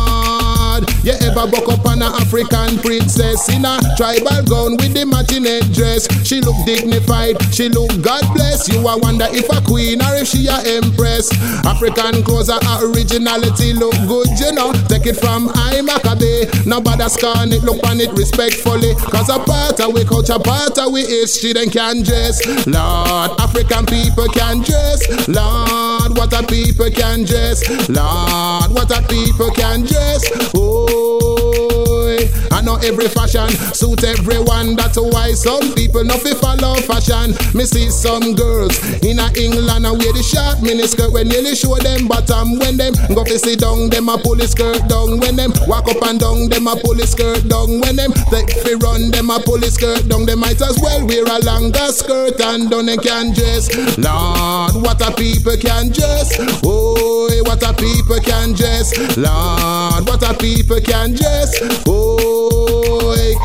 [1.04, 5.48] you ever buck up on an African princess in a tribal gown with the matching
[5.72, 6.08] dress?
[6.26, 8.68] She look dignified, she look God bless.
[8.68, 11.32] You I wonder if a queen or if she a empress.
[11.66, 14.74] African clothes are originality look good, you know.
[14.88, 16.48] Take it from I Maccabee.
[16.66, 18.96] Nobody scorn it, look on it respectfully.
[18.96, 22.44] Cause a part of we culture, part of we history, then can dress.
[22.68, 25.00] Lord, African people can dress.
[25.28, 27.64] Lord, what a people can dress.
[27.88, 30.26] Lord, what a people can dress.
[30.56, 31.49] Oh, amor.
[32.52, 34.76] I know every fashion suit everyone.
[34.76, 37.36] That's why some people no fi follow fashion.
[37.54, 41.76] Me see some girls in a England and wear the short miniskirt when nearly show
[41.78, 42.60] them bottom.
[42.60, 45.20] When them go fi sit down, them a pull the skirt down.
[45.20, 47.80] When them walk up and down, them a pull the skirt down.
[47.82, 50.26] When them take fi run, them a pull the skirt down.
[50.26, 53.70] They might as well wear a longer skirt and down they can dress.
[53.98, 56.36] Lord, what a people can dress.
[56.64, 58.92] Oh, what a people can dress.
[59.18, 61.56] Lord, what a people can dress.
[61.88, 62.39] Oh,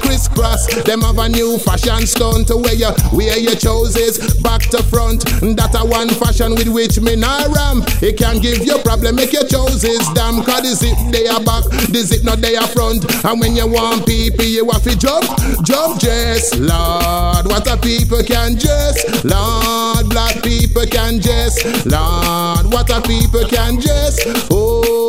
[0.00, 0.66] crisscross.
[0.84, 5.24] Them have a new fashion to wear you wear your trousers back to front.
[5.56, 7.82] That a one fashion with which me not ram.
[8.02, 10.42] It can give you problem, make your trousers damn.
[10.42, 13.04] Cause the zip they are back, the zip not they are front.
[13.24, 15.26] And when you want people, you have to jump,
[15.64, 16.54] jump dress.
[16.58, 19.24] Lord, what a people can dress.
[19.24, 21.58] Lord, black people can dress.
[21.86, 24.20] Lord, what a people can dress.
[24.50, 25.03] Oh,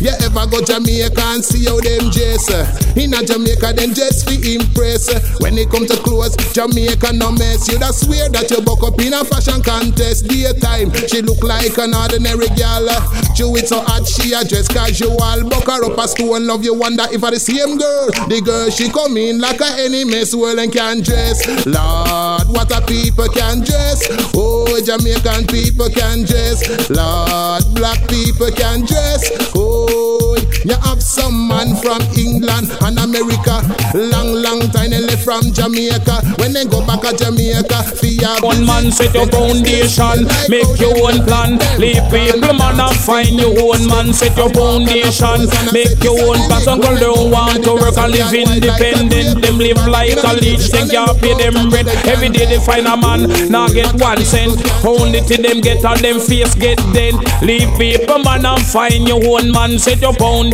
[0.00, 2.48] you ever go Jamaica and see how them dress?
[2.96, 5.06] In a Jamaica, them dress fi impress.
[5.40, 7.68] When it come to clothes, Jamaica no mess.
[7.68, 10.26] You da swear that you buck up in a fashion contest.
[10.26, 12.88] Daytime, she look like an ordinary gal.
[13.36, 15.16] Chew it so hot, she a dress casual.
[15.48, 18.10] Buck her up a and love you wonder if I the same girl.
[18.26, 21.46] The girl she come in like a enemy swirl and can dress.
[21.66, 24.06] Lord, what a people can dress.
[24.34, 26.64] Oh, Jamaican people can dress.
[26.90, 29.52] Lord, black people can dress.
[29.54, 33.62] Oh, Oh, you have some man from England and America.
[33.94, 36.22] Long, long time they left from Jamaica.
[36.38, 38.30] When they go back to Jamaica, fear.
[38.42, 41.58] One man set your foundation, make your own plan.
[41.78, 44.12] Leave people man and find your own man.
[44.12, 46.66] Set your foundation, make your own pass.
[46.66, 49.42] Uncle don't want to work and live independent.
[49.42, 51.88] Them live like a leech, they can't pay them rent.
[52.06, 54.58] Every day they find a man, now get one cent.
[54.84, 57.14] Only till them get on them face get dead.
[57.42, 59.78] Leave people man and find your own man.
[59.78, 60.47] Set your foundation,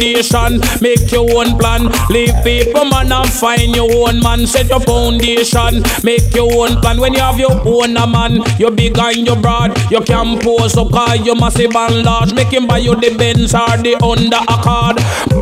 [0.81, 1.91] make your own plan.
[2.11, 5.83] Leave people man and find your own man, set your foundation.
[6.03, 8.43] Make your own plan when you have your own a man.
[8.59, 12.35] You big and you broad, you can pose up cause you massive and large.
[12.35, 14.97] Make him buy you the Benz or the under a card.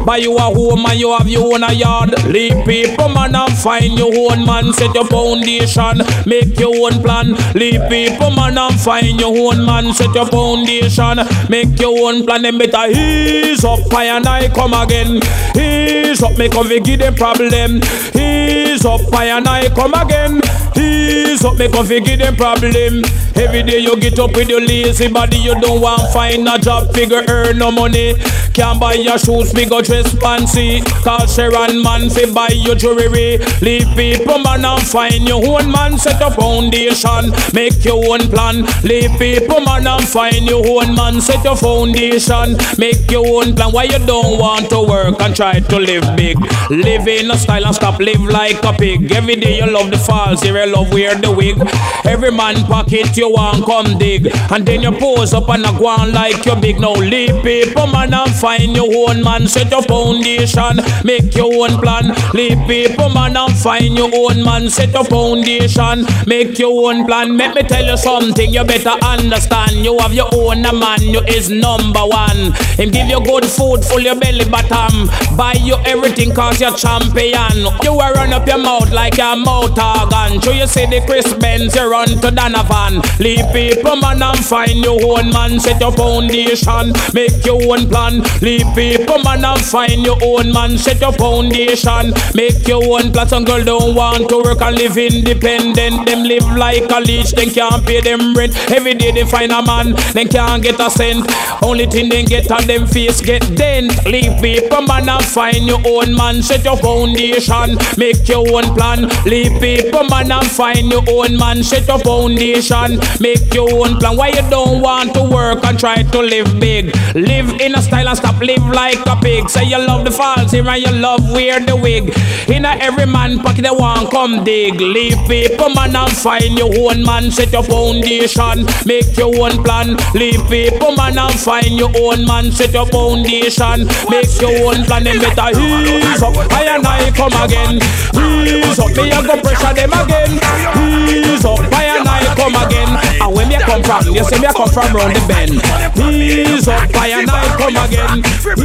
[0.06, 2.10] Buy you a home and you have your own a yard.
[2.26, 4.72] Leave people man and find your own man.
[4.72, 7.34] Set your foundation, make your own plan.
[7.54, 9.92] Leave people man and find your own man.
[9.92, 12.42] Set your foundation, make your own plan.
[12.42, 15.20] Then better ease up, and I come again.
[15.56, 17.80] Ease up, make come give them problem.
[18.14, 20.41] Ease up, I and I come again.
[20.82, 23.04] Ease up, make come give them problem.
[23.36, 26.92] Every day you get up with your lazy body, you don't want find a job,
[26.94, 28.14] figure earn no money.
[28.52, 30.80] Can't buy your shoes, big or dress fancy.
[31.02, 33.38] Call Sharon man fi buy your jewelry.
[33.62, 35.96] Leave people man and find your own man.
[35.96, 38.66] Set a foundation, make your own plan.
[38.84, 41.20] Leave people man and find your own man.
[41.20, 43.72] Set your foundation, make your own plan.
[43.72, 46.36] Why you don't want to work and try to live big?
[46.70, 49.10] Live in a style and stop live like a pig.
[49.12, 51.60] Every day you love the falls, you love wear the wig.
[52.06, 55.86] Every man pocket you want come dig, and then you pose up and a go
[55.86, 56.80] on like you big.
[56.80, 59.46] Now leave people man and find your own man.
[59.46, 62.14] Set your foundation, make your own plan.
[62.32, 64.70] Leave people man and find your own man.
[64.70, 67.36] Set your foundation, make your own plan.
[67.36, 69.84] Let me tell you something, you better understand.
[69.84, 72.52] You have your own man, you is number one.
[72.80, 75.08] Him give you good food, full your belly bottom.
[75.36, 77.56] Buy you everything cause you're champion.
[77.82, 80.40] You will run up your mouth like a mouth organ.
[80.52, 83.02] You see the Chris Benz, you run to Donovan.
[83.18, 85.58] Leave people man and find your own man.
[85.58, 88.22] Set your foundation, make your own plan.
[88.40, 90.78] Leave people man and find your own man.
[90.78, 93.26] Set your foundation, make your own plan.
[93.26, 96.06] Some girl don't want to work and live independent.
[96.06, 98.54] Them live like a leech, then can't pay them rent.
[98.70, 101.26] Every day they find a man, then can't get a cent.
[101.62, 104.04] Only thing they get on them face get dent.
[104.06, 106.40] Leave people man and find your own man.
[106.40, 109.08] Set your foundation, make your own plan.
[109.26, 111.62] Leave people man and find your own man.
[111.62, 114.16] Set your foundation, make your own plan.
[114.16, 116.94] Why you don't want to work and try to live big?
[117.14, 119.48] Live in a style and stop live like a pig.
[119.48, 122.14] Say you love the falls here and you love wear the wig.
[122.48, 124.80] In a every man pocket they want come dig.
[124.80, 127.30] Leave people man and find your own man.
[127.30, 129.96] Set your foundation, make your own plan.
[130.14, 132.50] Leave people man and find your own man.
[132.52, 135.04] Set your foundation, make your own plan.
[135.04, 136.36] Then better ease up.
[136.52, 137.76] I and I come again.
[138.16, 140.31] Ease up, me I go pressure them again.
[140.32, 142.90] Ease up, I and I come again.
[143.20, 145.60] And when me come from, you see me come from round the bend.
[145.98, 148.18] Ease up, I and I come again.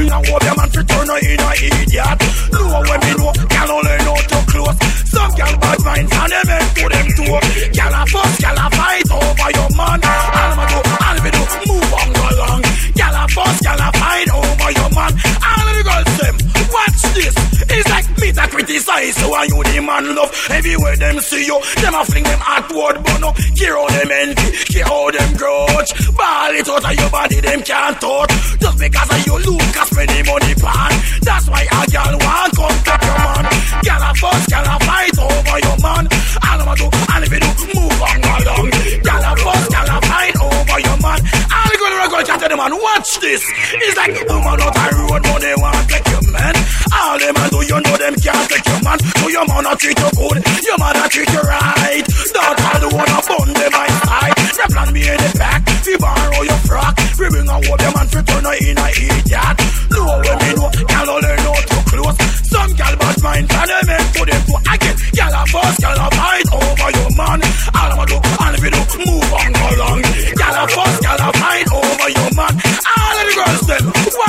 [0.08, 2.20] A hope your man fi turn in a idiot.
[2.54, 4.78] Know when me know, can only know too close.
[5.08, 7.38] Some gal bad minds and them to them too.
[7.74, 10.00] Gal a fuss, gal a fight over your man.
[10.04, 12.62] All me do, all me do, move on along.
[12.96, 15.14] Gal a fuss, gal a fight over your man.
[15.44, 16.36] All the girls them,
[16.72, 17.36] watch this.
[17.70, 17.90] It's
[18.38, 20.32] me to criticize you and you the man love.
[20.50, 24.50] Everywhere them see you, them a fling them outward, but no care how them envy,
[24.74, 25.92] care how them grudge.
[26.14, 28.32] Ball it out of your body, them can't touch.
[28.62, 30.92] Just because of you look cause spend the money pan.
[31.22, 33.46] That's why a gal want come take your man.
[33.84, 36.04] Gal a fuss, gal a fight over your man.
[36.46, 38.70] All I'ma do, all if you do, move on along.
[39.02, 41.20] Gal a fuss, gal a fight over your man.
[41.50, 43.44] All you gonna go chat to the man, watch this.
[43.82, 46.56] It's like woman out a road, but they want take your man.
[46.94, 49.00] All them a do, you know them can't take your man.
[49.20, 52.04] So your man a treat you good, your man a treat you right.
[52.32, 54.36] Don't all the one bun them my side.
[54.56, 56.96] They plan me in the back, we borrow your frock.
[57.20, 59.58] We bring a your man fi turn her in a idiot.
[59.92, 62.18] When me know, gal only know too close.
[62.48, 64.96] Some gal bad mind, and them head to them to again.
[65.12, 66.97] Gal a fuss, gal a fight over your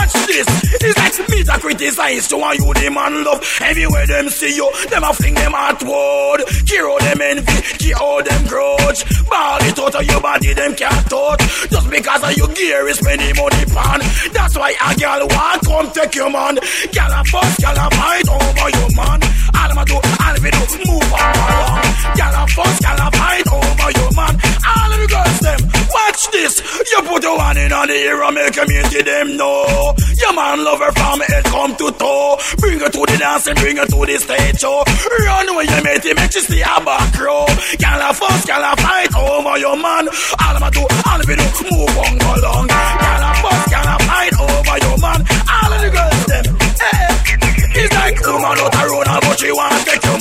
[0.09, 0.47] watch this.
[0.81, 3.43] It's like me to criticize you and you the man love.
[3.61, 6.45] Everywhere them see you, them a fling them outward.
[6.69, 9.05] How them envy, how them grudge.
[9.29, 11.41] Ball it out of your body, them can't touch.
[11.71, 14.01] Just because of your gear is spending money pan.
[14.33, 16.59] That's why a gal want come take your man.
[16.93, 19.21] Gal a fuss, gal a fight over your man.
[19.69, 21.85] All I'ma do, all it do, move on.
[22.17, 24.33] Gal a fuss, gal a fight over your man.
[24.65, 25.61] All of the girls them,
[25.93, 26.65] watch this.
[26.89, 29.93] You put your hand in on the ear and make community them know.
[30.17, 32.41] Your man love her from head come to toe.
[32.57, 34.81] Bring her to the dance and bring her to the stage show.
[34.89, 37.45] Run where you mate it, make you stay a back row.
[37.77, 40.09] Gal a fuss, gal a fight over your man.
[40.09, 42.73] All I'ma do, all it do, move on go along.
[42.73, 45.28] Gal a fuss, gal a fight over your man.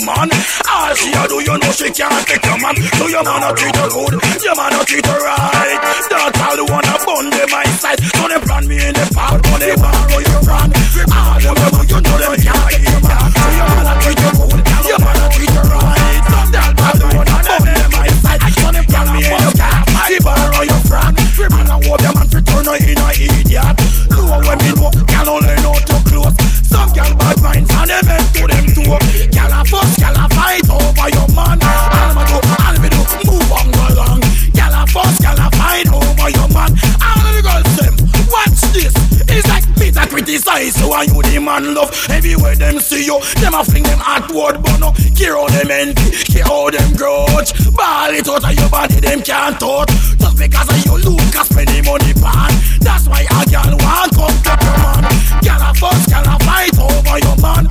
[0.07, 0.31] man.
[0.71, 2.75] All she a do, you know she can't take your man.
[2.95, 5.79] So your man a treat her good, your man a treat her right.
[6.07, 7.99] That all wanna bond them my side.
[8.15, 10.71] So they plan me in the park, but they borrow your brand.
[11.11, 13.27] All them a do, you know them can't get your man.
[13.35, 16.23] So your man a treat her good, your man a treat her right.
[16.55, 18.41] That all wanna bond them my side.
[18.55, 21.13] So they plan me in the park, they borrow your brand.
[21.51, 23.75] man I hope your man fi turn her in a idiot.
[24.15, 26.31] Lower when me know, girl only know too close.
[26.63, 29.36] Some girl bad minds and them end to them too
[29.67, 31.59] fuck, gyal a fight over your man.
[31.59, 34.21] Almado, albedo, move on along.
[34.55, 36.71] Gyal a fuck, gyal a fight over your man.
[37.03, 37.95] All of the girls them,
[38.31, 38.95] watch this.
[39.27, 41.91] It's like me that criticize you and you the man love.
[42.09, 46.15] Everywhere them see you, them a fling them outward, but no care how them envy,
[46.31, 47.51] care how them grudge.
[47.75, 49.91] Ball it out of your body, them can't touch.
[50.17, 52.51] Just because of you look, I spend the money pan.
[52.79, 55.03] That's why a gyal want come to your man.
[55.43, 57.67] Gyal a fuss, gyal a fight over your man.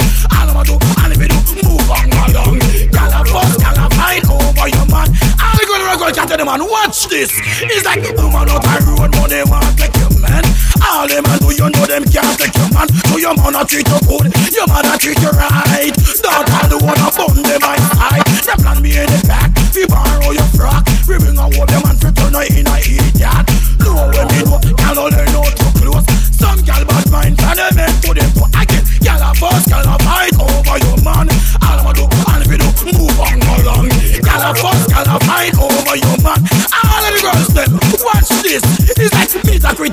[6.36, 6.60] Go the man.
[6.68, 7.32] Watch this.
[7.62, 10.44] It's like oh, woman out a road, money want take your man.
[10.84, 12.88] All them a do, you know them can't take your man.
[13.08, 15.92] So your man a treat you good, your man a treat you right.
[16.22, 16.48] Don't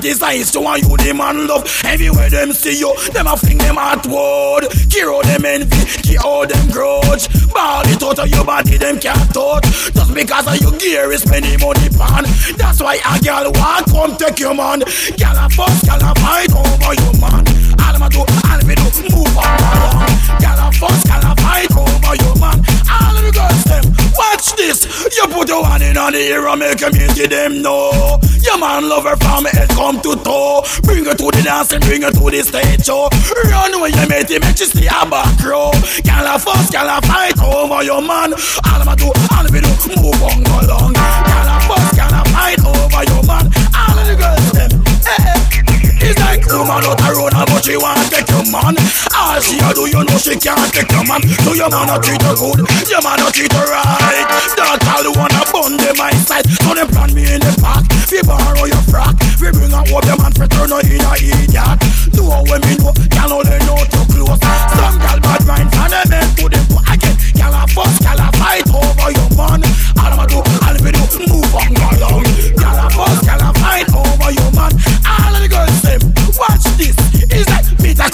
[0.04, 1.64] me to want you the man love.
[1.84, 4.68] Everywhere them see you, them a fling them outward.
[4.92, 7.24] Kiro them envy, kiro them grudge.
[7.52, 9.64] Ball it out of your body, them can't touch.
[9.94, 12.24] Just because of your gear is spending money pan.
[12.56, 14.80] That's why a girl want come take your man.
[14.80, 17.42] Girl a fuss, girl a fight over your man.
[17.80, 18.24] All I'ma do,
[18.70, 20.08] if do, move on along.
[20.40, 22.58] Girl a fuss, girl a fight over your man.
[22.88, 23.84] All of the girls them,
[24.16, 24.84] watch this.
[25.16, 28.18] You put your hand in on the ear and make into them know.
[28.44, 30.62] Your man love her from head come to toe.
[30.82, 33.08] Bring her to the dance and bring her to the stage show.
[33.50, 35.72] Run when you meet him, make you stay a back row.
[36.04, 38.32] Girl a fuss, girl a fight over your man.
[38.68, 40.92] All I'ma do, all of you do, move on along.
[40.92, 43.44] Girl a fuss, girl a fight over your man.
[43.72, 44.70] All of the girls them,
[45.08, 45.63] eh, eh.
[46.04, 48.76] It's like woman out a road but she want take your man.
[49.16, 51.24] All she a do you know she can't take your man.
[51.40, 52.60] So your man a treat her good,
[52.92, 54.28] your man a treat her right.
[54.52, 56.44] That's all the one a bun them my side.
[56.60, 59.16] So them plan me in the park We borrow your frock.
[59.40, 61.80] We bring out what your man for turn her in a idiot.
[62.12, 62.92] Know when me know,
[63.24, 64.36] know they know too close.
[64.76, 68.20] Some girl bad mind and them men to them put again Girl a fuss, girl
[68.20, 69.64] a fight over your man.
[69.96, 71.02] All I'ma do, all we do,
[71.32, 72.28] move on along.
[72.60, 74.72] Girl a fuss, girl a fight over your man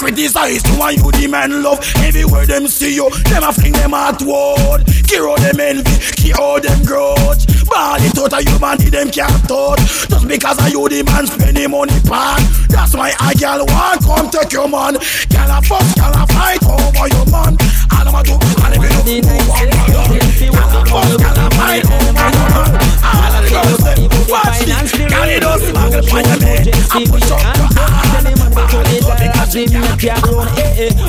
[0.01, 1.77] criticize to want you the man love.
[2.01, 7.45] Everywhere them see you, them a fling them outward Kiro them envy, kiro them grudge.
[7.45, 10.09] It out of you man, them can't touch.
[10.09, 14.29] Just because of you the man spending money pan That's why a girl want come
[14.33, 14.97] take your man.
[15.29, 17.53] Girl a fuss, girl a fight over your man.
[17.93, 19.21] All I'ma do, all if you.
[19.21, 23.77] do, move on along Girl a fuss, girl a fight over your man All of
[23.77, 27.43] the girls them, watch this Girl you don't smuggle on your man I push up
[27.55, 27.81] your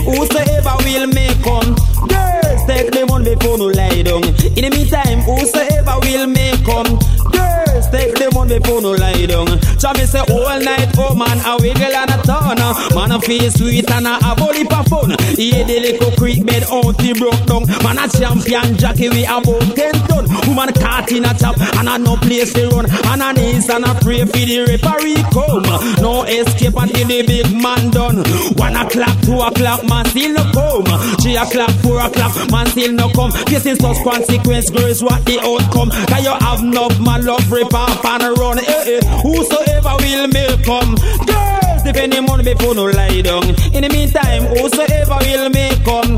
[0.05, 1.75] Whosoever will make come,
[2.09, 4.25] girls take the money before no lie down.
[4.59, 6.99] In the meantime, whosoever will make come,
[7.31, 9.61] girls take the money before no lie down.
[9.93, 12.59] Me say all night, oh man, a wiggle and a turn.
[12.97, 15.11] Man a feel sweet and a have lip of fun.
[15.37, 17.69] Yeah, the little creek bed out the broke down.
[17.85, 20.25] Man a champion jockey we about ten ton.
[20.49, 22.89] Woman caught in a chop and a no place to run.
[22.89, 25.69] And a knees and a pray for the referee come.
[26.01, 28.25] No escape until the big man done.
[28.57, 30.89] One o'clock, two o'clock, man still no come.
[31.21, 33.33] Three o'clock, four o'clock, man still no come.
[33.53, 35.91] Is such consequence, girls, what the outcome.
[36.09, 38.59] Can you have enough man love rip off and run?
[38.59, 39.01] Eh, eh.
[39.23, 40.95] Whosoever will make come.
[41.27, 43.45] Girls, defend the money before no lie down.
[43.75, 46.17] In the meantime, whosoever will make come.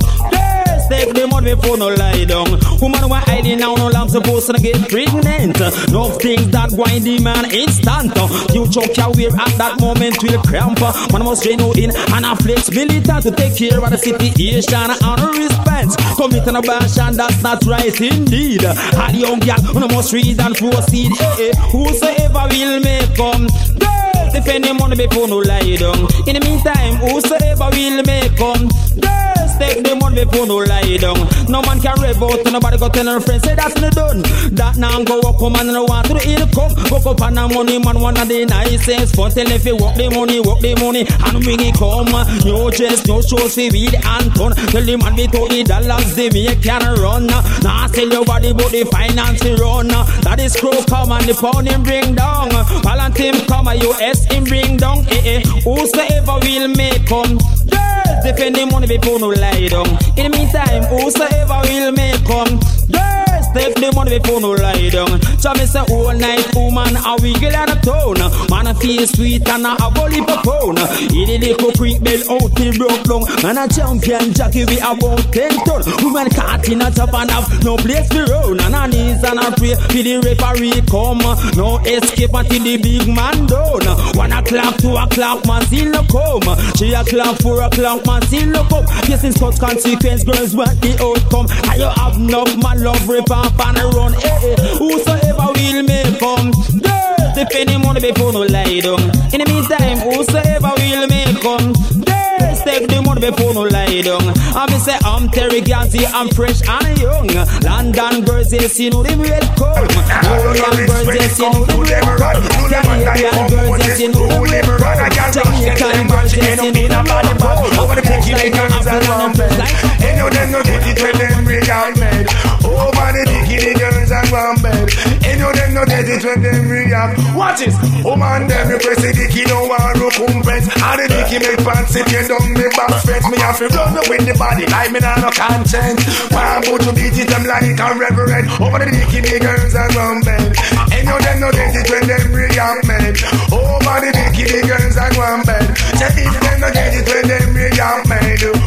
[0.88, 2.60] Take the money before no lie down.
[2.80, 5.58] Woman why hiding now no long supposed to get pregnant.
[5.90, 8.12] No things that grind the man instant.
[8.52, 10.80] You choke your wear at that moment will cramp.
[11.12, 15.96] Man must train in and a flexibility to take care of the situation and respect.
[16.16, 18.64] Commit an abortion that's not right indeed.
[18.64, 21.12] All young girl, you must read and proceed.
[21.20, 21.54] Eh, eh.
[21.72, 23.48] Whosoever will make come.
[23.80, 25.98] Girls, defend the money before no lie down.
[26.28, 28.68] In the meantime, whosoever will make come.
[29.00, 29.23] Girls,
[29.58, 31.18] take the money before no lie down.
[31.48, 34.22] No man can rev out, nobody go tell her friends, say that's no done.
[34.54, 36.72] That now go up, come and no want to the income.
[36.90, 39.16] Go up on the money, man, one of the nicest.
[39.16, 42.12] But tell if you work the money, walk the money, and when it come,
[42.44, 44.52] no dress, no shows, see weed and ton.
[44.70, 47.26] Tell the man we to the dollars, they make can run.
[47.26, 49.88] Now sell your body, but the finance run.
[50.22, 52.50] That is crow come and the pound him bring down.
[52.82, 55.06] Valentine come, a US him bring down.
[55.08, 57.38] Eh eh, whosoever will make come.
[57.70, 59.86] Girls, defend the money before no lie down.
[60.16, 62.58] In the meantime, whosoever will make come.
[62.90, 65.22] Girls, take the money before no lie down.
[65.38, 68.18] So me say oh, all night, woman, a wiggle out of town.
[68.50, 70.78] Man, a feel sweet and a have a lip of pound.
[71.14, 73.22] In the little creek bell out the broke down.
[73.42, 75.82] Man, a champion jockey we about ten ton.
[76.02, 78.60] Woman caught in a top and have no place to run.
[78.60, 81.22] And a knees and a pray for the referee come.
[81.54, 83.86] No escape until the big man done.
[84.18, 86.48] One o'clock, two o'clock, man still no come.
[86.74, 88.84] Three o'clock, four o'clock, man still no come.
[89.06, 91.46] Yes, in such consequence, girls want the outcome.
[91.70, 94.14] And you have enough man love rip off and run.
[94.14, 94.56] Eh, eh.
[94.78, 96.50] Whosoever will make come.
[96.80, 99.00] Girls, if any money before no lie down.
[99.32, 101.72] In the meantime, whosoever will make come.
[102.04, 104.24] Girls, take the money before no lie down.
[104.56, 107.28] I me say I'm Terry Ganzie, I'm fresh and young.
[107.62, 109.88] London girls, yes, you know them welcome.
[110.24, 112.42] London girls, yes, you know them welcome.
[112.70, 115.32] Canadian girls, yes, you know them welcome.
[115.34, 117.78] Jamaican girls, yes, you know them welcome.
[117.78, 119.52] Over the pinky girls and rumpet
[120.00, 122.26] And you them no get it when them real mad
[122.64, 124.88] Oh, Over the bikini girls and rumpet
[125.24, 127.06] And you them no get it when them real
[127.36, 131.38] Watch this Oh man them you press the dicky no one recompense And the dicky
[131.44, 134.64] make pants sit you down me back fence Me have to run with the body
[134.72, 136.00] like me nah no conscience
[136.32, 138.48] One put to beat it them like a reverend.
[138.60, 140.52] Oh, Over the bikini girls and rumpet
[140.92, 143.16] And you them no get it when them real mad
[143.52, 145.66] Over the bikini girls and rumpet
[146.00, 147.54] Say if them no get it when them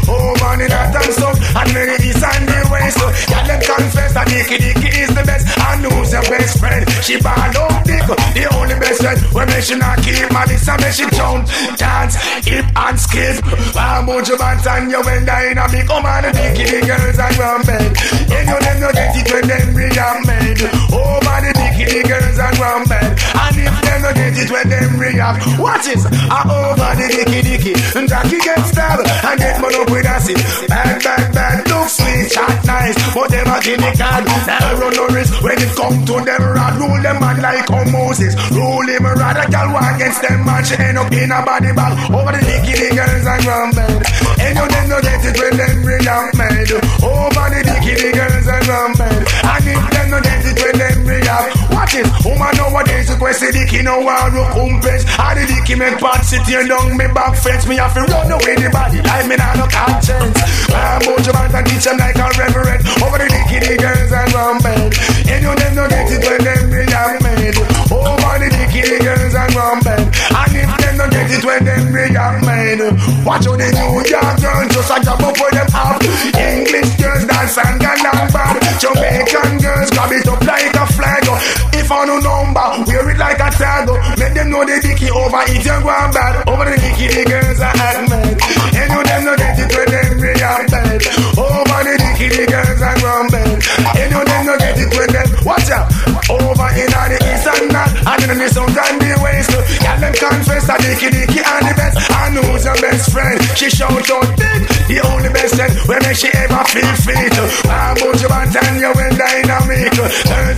[0.10, 2.57] Oh man in that and stuff And many east and
[2.88, 5.46] west Yeah them confess that Dicky Dicky is the best.
[5.60, 6.84] And who's your best friend?
[7.04, 9.20] She ball up dick The only best friend.
[9.36, 11.48] When me she not keep my this and me she jump.
[11.76, 12.16] Dance,
[12.48, 13.44] hip and skip.
[13.76, 16.66] One bunch of bands and you when die in a big Come on the Dicky
[16.68, 20.62] the girls and run And you them no get it when them real made.
[20.92, 24.52] Oh man the Dicky the girls and run bed And if them no get it
[24.52, 25.42] when them react.
[25.60, 27.74] Watch this, I over the Dicky Dicky?
[28.08, 30.38] Jackie get stabbed and get man up with a sip
[30.70, 32.96] Bad, bad, bad, look sweet, chat nice.
[33.14, 35.34] But them a can Never run no risk.
[35.42, 38.34] When it come to them rod Rule them man like Moses.
[38.52, 40.64] Rule him rod, a gal walk against them man.
[40.64, 41.94] She end up in a body bag.
[42.14, 44.02] Over the dicky the girls and bed
[44.40, 46.72] And you them no get it when them react made
[47.02, 50.98] Over the dicky the girls and bed And if them no get it when them
[51.08, 55.96] react Watch it, woman nowadays request the dicky no want recompense And the dicky make
[56.04, 59.26] part sit here down me back fence Me have to run away the body like
[59.32, 60.36] me nah no conscience.
[60.76, 62.84] I'm your man and teach them like a reverend.
[63.00, 64.92] Over the dicky the girls and run bed.
[65.32, 67.58] And you them no get it when them react made
[67.88, 70.04] Over the dicky the girls and run bed.
[70.04, 72.84] And if them no get it when them react made
[73.24, 76.04] Watch how the New York girls just a grab up for them up
[76.36, 82.20] English girls dance and down bad Jamaican girls grab it up like a flag No
[82.20, 83.88] number, wear it like a tag.
[84.20, 85.44] Make them know the dicky over.
[85.48, 86.44] It and go on bad.
[86.48, 88.36] Over the dicky the girls are act mad
[88.76, 91.00] And you them no get it when them react bad
[91.36, 93.60] Over the dicky the girls are bad
[94.00, 95.88] And you them no get it when them watch out.
[96.28, 97.92] Over in the east and north.
[98.08, 99.52] And in the south and the west
[99.84, 103.38] Y'all them confess that dicky dicky and the best And who's your best friend?
[103.54, 107.36] She shout out big The only best friend when she ever feel fit.
[107.70, 109.94] I'm about you and you when dynamic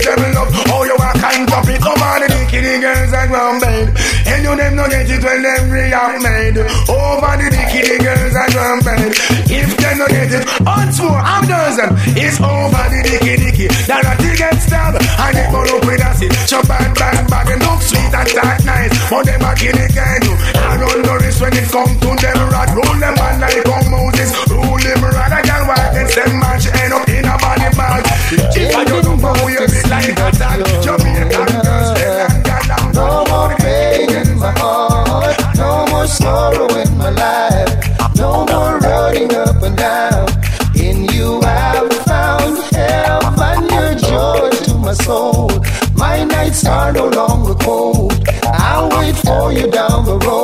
[0.00, 1.80] Tell them love how you are kind of it.
[1.84, 3.86] Come on the the girls and run bed
[4.26, 6.58] And you them no get it when them react made.
[6.88, 9.12] Over the the girls and run bed
[9.50, 13.66] If them no get it once more I'm dozen It's over the dicky dicky.
[13.84, 16.32] That a thing get stabbed And it burn up with acid.
[16.48, 18.92] Chop bad bad bad and look sweet and that nice.
[19.10, 20.32] But them kill it can do.
[20.56, 23.82] I run no risk when it come to them rat Roll them man like how
[23.90, 24.30] Moses.
[24.50, 27.68] Rule them rat I can walk against them man She end up in a body
[27.76, 28.04] bag.
[28.56, 30.82] If I don't know how you feel like a dog.
[30.82, 31.28] Jamaican
[31.62, 32.10] girls they
[32.46, 32.92] get down.
[32.92, 39.34] No more pain in my heart, no more sorrow in my life, no more running
[39.34, 40.28] up and down.
[40.76, 45.50] In you I've found help and your joy to my soul.
[45.94, 48.14] My nights are no longer cold.
[48.44, 50.39] I'll wait for you down the road,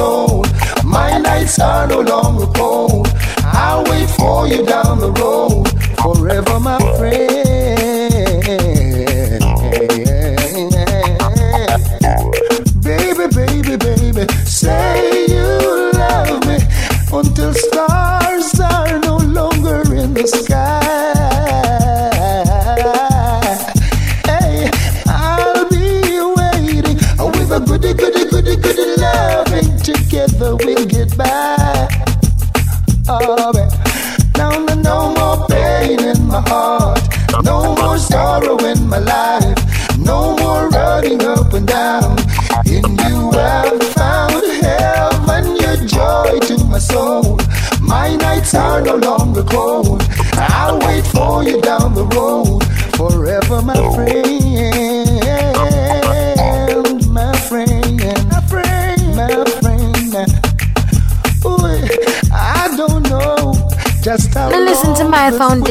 [0.00, 0.44] soul.
[0.96, 3.06] My nights are no longer cold.
[3.62, 5.59] I'll wait for you down the road,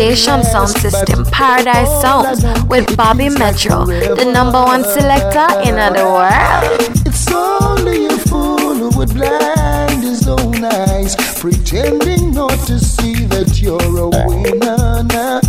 [0.10, 7.06] Elevation Sound System Paradise Sounds with Bobby Metro, the number one selector in the world.
[7.06, 13.62] It's only a fool who would blind his own eyes, pretending not to see that
[13.62, 15.04] you're a winner.
[15.04, 15.42] Now.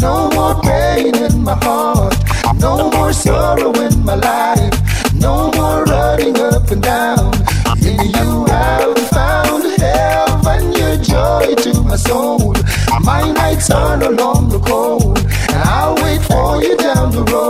[0.00, 2.16] No more pain in my heart,
[2.58, 4.79] no more sorrow in my life.
[17.28, 17.49] Roll.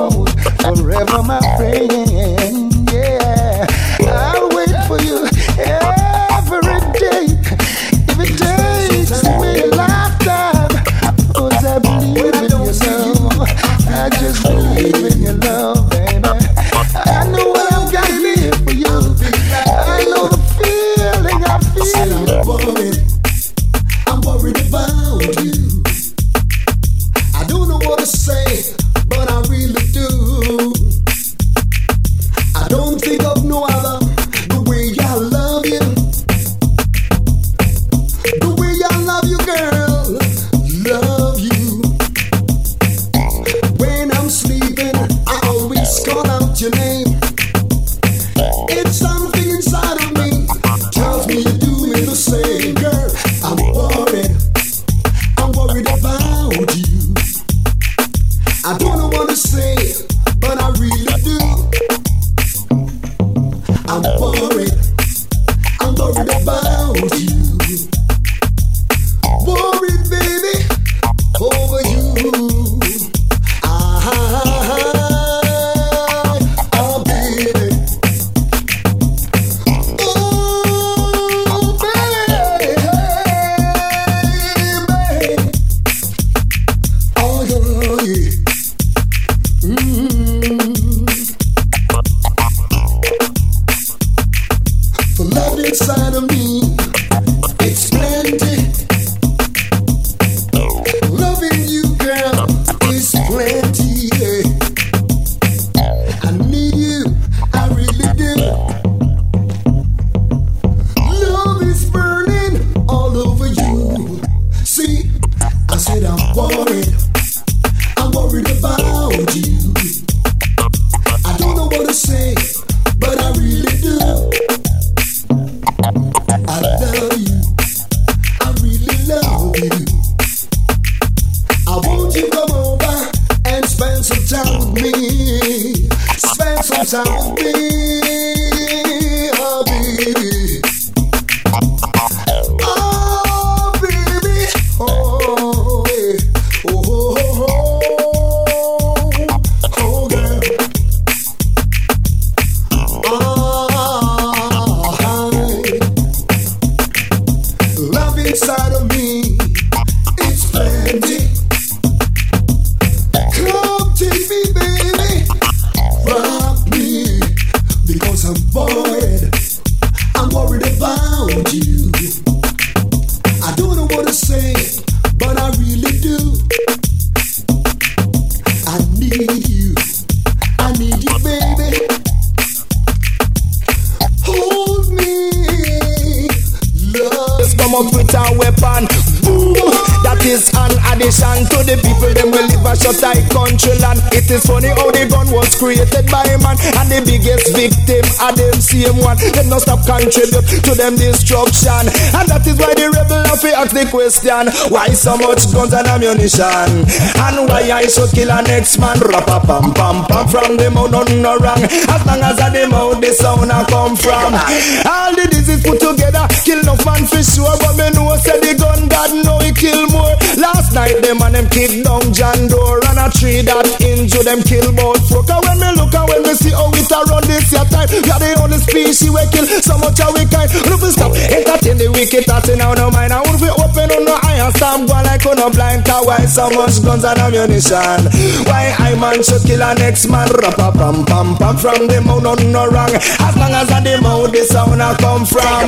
[199.87, 201.89] contribute to them destruction.
[202.17, 205.73] And that is why the rebel have to ask the question: Why so much guns
[205.73, 206.85] and ammunition?
[207.17, 208.99] And why I should kill an ex-man?
[209.01, 211.63] Rapa pam pam pam from the mouth, none no wrong.
[211.65, 214.37] As long as I the mouth, the sound I come from.
[214.85, 218.53] All the disease put together, kill no man for sure, but me know said the
[218.59, 220.20] gun God know he kill more.
[220.39, 224.43] Last night them and them kid down John Doe and a tree that injured them
[224.47, 225.27] kill both broke.
[225.27, 227.91] And when me look and when me see how it a run this your time,
[227.91, 229.47] you the only species we kill.
[229.61, 230.47] So much are we kind.
[230.71, 233.11] Look we stop entertain the wicked thoughts in our mind.
[233.11, 236.07] I would be open on no iron stamp one like on a blind car.
[236.07, 238.07] Why so much guns and ammunition?
[238.47, 240.31] Why I man should kill an next man?
[240.31, 242.95] Rapa pam pam pam from the mouth no no wrong.
[242.95, 245.67] As long as I the mouth the sound I come from.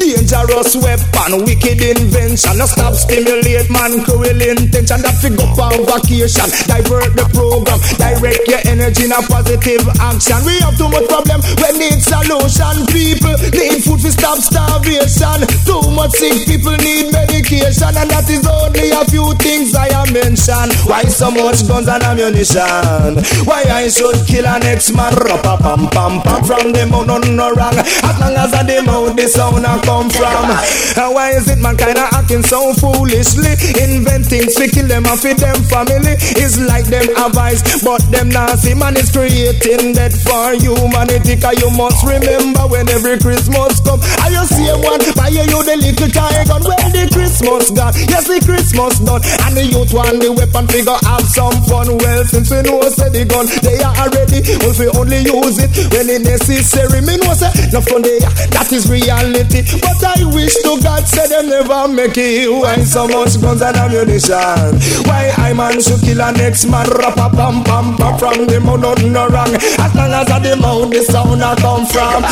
[0.00, 2.56] Dangerous weapon, wicked invention.
[2.56, 5.00] No stop stimulate man cruel intention.
[5.04, 10.38] That fi go on vacation, divert the program, direct your energy in a positive action.
[10.46, 12.74] We have too much problem, we need solution.
[12.90, 15.46] People need food to stop starvation.
[15.66, 20.10] Too much sick people need medication, and that is only a few things I have
[20.12, 20.72] mentioned.
[20.86, 23.22] Why so much guns and ammunition?
[23.46, 25.12] Why I should kill an next man?
[25.14, 27.76] Rapa pam pam pam from the mouth, no no wrong.
[27.78, 30.48] As long as I the mouth, the sound I come from.
[30.96, 33.54] And why is it man kinda acting so foolishly?
[33.80, 36.16] Inventing to kill them and feed them family.
[36.36, 41.40] It's like them advice, but them nasty man is creating that for humanity.
[41.40, 44.00] Cause you must remember when every Christmas come.
[44.24, 46.62] I you see one buy you the little toy gun.
[46.64, 50.96] Well the Christmas gone, yes the Christmas done, and the youth want the weapon figure
[51.04, 51.92] have some fun.
[52.00, 55.68] Well since we know say the gun they are ready, if we only use it
[55.92, 57.04] when it necessary.
[57.04, 58.16] Me know say no fun they
[58.56, 59.60] that is reality.
[59.84, 62.48] But I wish to God say them never make it.
[62.48, 64.80] Why so much guns and ammunition?
[65.04, 66.88] Why I man should kill a next man?
[66.96, 69.52] Rap a pam pam pam from the mouth no wrong.
[69.52, 72.24] As long as I the mouth the sound I come from.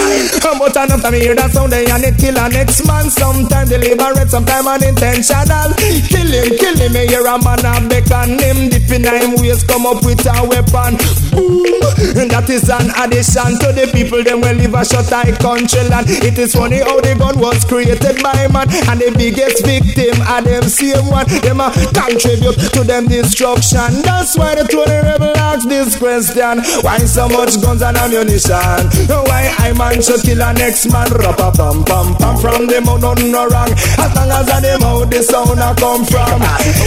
[0.57, 3.11] But enough time hear that sound they and it kill a next man.
[3.11, 5.75] Sometimes deliberate, sometimes unintentional.
[6.07, 6.93] Kill him, kill him.
[6.93, 8.69] Me hear a man a beckon him.
[8.71, 10.99] Deep in him waist come up with a weapon.
[11.35, 11.83] Boom.
[12.19, 15.83] And that is an addition to the people them will live a shut eye country
[15.89, 16.07] land.
[16.09, 20.43] It is funny how the gun was created by man and the biggest victim are
[20.43, 21.27] them same one.
[21.43, 24.03] Them a contribute to them destruction.
[24.03, 28.83] That's why the Tony Rebel asked this question: Why so much guns and ammunition?
[29.09, 31.09] Why I man should kill a next man?
[31.09, 33.73] Rapa pam pam pam from them out nothing no wrong.
[33.73, 36.43] As long as I them out the sound I come from.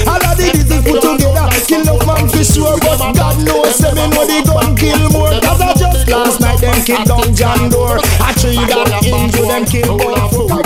[0.06, 2.78] All of the diseases put together, kill up man for sure.
[2.78, 5.34] But God knows, say me know the gun kill more.
[5.42, 7.98] Cause I just last night them kill down John Door.
[8.22, 10.14] I tree that injure them kill more.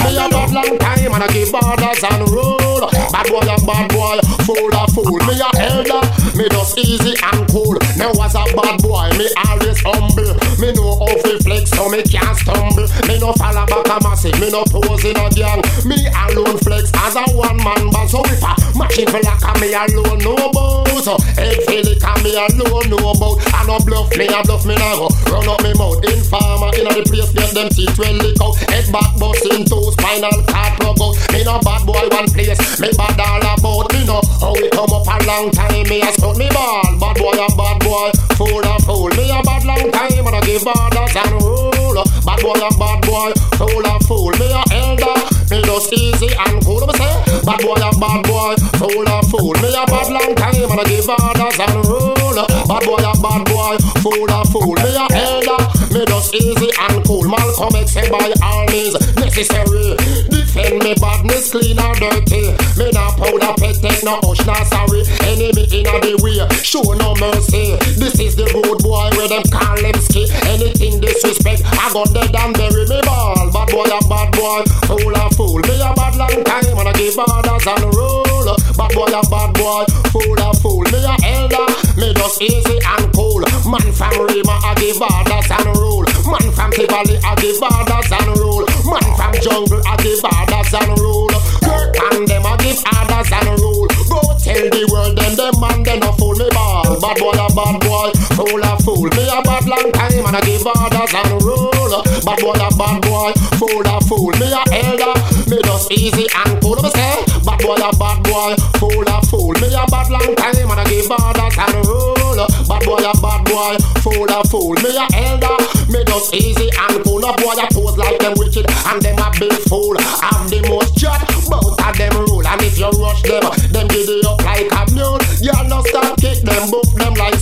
[0.04, 2.84] Me a bad long time and I give orders and rule.
[3.12, 5.20] Bad boy a bad boy, fool a fool.
[5.28, 6.04] Me a elder,
[6.36, 7.78] me just easy and cool.
[7.98, 10.34] Me was a bad boy, me always humble.
[10.60, 12.88] Me know how to flex so me can't stumble.
[13.08, 15.62] Me no fall back a massive, me no pose in a gang.
[15.86, 18.10] Me alone flex as a one man band.
[18.10, 20.88] So if a machine for like me alone no bout.
[21.04, 23.40] So head feel it a me alone no bout.
[23.54, 25.08] I no bluff me, I bluff me now.
[25.32, 26.04] Run up me mouth.
[26.04, 28.56] Informer in the place get them teeth well lick out.
[28.70, 31.16] Head back busting two spinal cord plug out.
[31.32, 33.92] Me no bad boy one place, me bad all about.
[33.94, 35.88] Me know how we come up a long time.
[35.90, 36.92] Me a scout me ball.
[37.00, 39.12] Bad boy a bad boy, fool a fool.
[39.16, 42.04] Me a bad long time and I give orders and rule.
[42.28, 44.34] Bad boy a bad boy, fool a fool.
[44.40, 45.18] Me a elder,
[45.50, 46.84] me just easy and cool.
[46.88, 47.16] Me say,
[47.48, 49.56] bad boy a bad boy, fool a fool.
[49.64, 52.40] Me a bad long time and I give orders and rule.
[52.68, 54.76] Bad boy a bad boy, fool a fool.
[54.84, 55.60] Me a elder,
[56.00, 57.28] me just easy and cool.
[57.28, 59.96] Malcolm X say by armies necessary.
[60.32, 62.56] Defend me badness clean or dirty.
[62.80, 65.04] Me not powder pet take no hush nah sorry.
[65.28, 67.76] Enemy inna the way, show no mercy.
[68.00, 70.32] This is the road boy where them call them ski.
[70.48, 73.52] Anything disrespect, I got dead and bury me ball.
[73.52, 75.60] Bad boy a bad boy, fool a fool.
[75.68, 78.56] Me a bad long time I give orders and rule.
[78.80, 79.84] Bad boy a bad boy,
[80.16, 80.86] fool a fool.
[80.96, 81.68] Me a elder,
[82.00, 83.44] me just easy and cool.
[83.70, 86.02] Man from Rema I give orders and rule.
[86.26, 88.66] Man from Tivoli I give orders and rule.
[88.90, 91.30] Man from jungle I give orders and rule.
[91.62, 93.86] Kirk and them I give orders and rule.
[94.10, 96.98] Go tell the world them them man they no fool me ball.
[96.98, 99.06] Bad boy a bad boy, fool a fool.
[99.06, 101.94] Me a bad long time and I give orders and rule.
[102.26, 103.32] Bad boy a bad boy,
[103.62, 104.34] fool a fool.
[104.42, 105.14] Me a elder,
[105.46, 106.82] me just easy and cool.
[106.82, 109.54] Me say, bad boy a bad boy, fool a fool.
[109.62, 112.19] Me a bad long time and I give orders and rule.
[112.40, 114.76] Bad boy a bad boy, fool a fool.
[114.80, 115.58] Me a elder,
[115.92, 117.20] me just easy and cool.
[117.20, 119.98] No boy a pose like them wicked and them a big fool.
[120.00, 122.48] Have the most chat, both of them rule.
[122.48, 125.20] And if you rush them, them give it up like a mule.
[125.68, 127.39] No stop kick them, book them like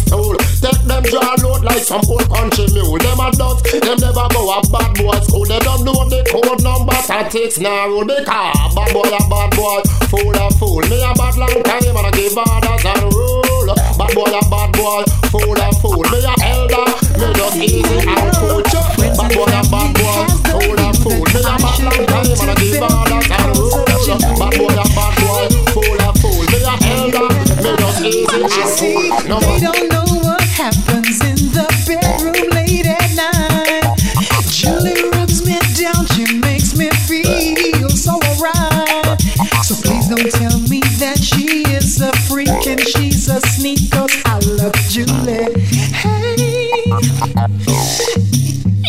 [0.98, 2.98] them draw load like some old country mule.
[2.98, 5.46] Them a adults, them never go a bad boy school.
[5.46, 8.02] They don't know the code number tactics narrow.
[8.02, 10.82] They car bad boy a bad boy, fool a fool.
[10.90, 13.70] Me a bad long time and I give orders and rule.
[13.94, 16.02] Bad boy a bad boy, fool a fool.
[16.02, 18.66] Me a elder, me just easy and cool.
[18.66, 21.26] Bad boy a bad boy, fool a fool.
[21.30, 23.86] Me a bad long time and I give orders and rule.
[24.34, 25.46] Bad boy a bad boy,
[25.78, 26.42] fool a fool.
[26.42, 27.30] Me a elder,
[27.62, 29.14] me just easy and cool.
[29.30, 29.97] No more.
[43.42, 44.10] sneak up.
[44.26, 45.52] I love Julie.
[45.94, 46.36] Hey,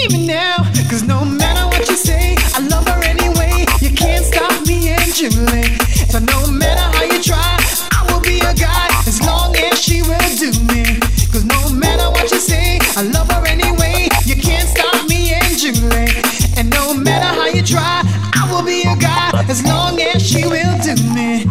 [0.05, 0.57] even now,
[0.89, 3.67] cause no matter what you say, I love her anyway.
[3.81, 5.77] You can't stop me and Julie.
[6.09, 7.59] So no matter how you try,
[7.93, 10.99] I will be a guy as long as she will do me.
[11.33, 14.09] Cause no matter what you say, I love her anyway.
[14.25, 16.23] You can't stop me and Julie.
[16.57, 18.03] And no matter how you try,
[18.35, 21.45] I will be a guy as long as she will do me.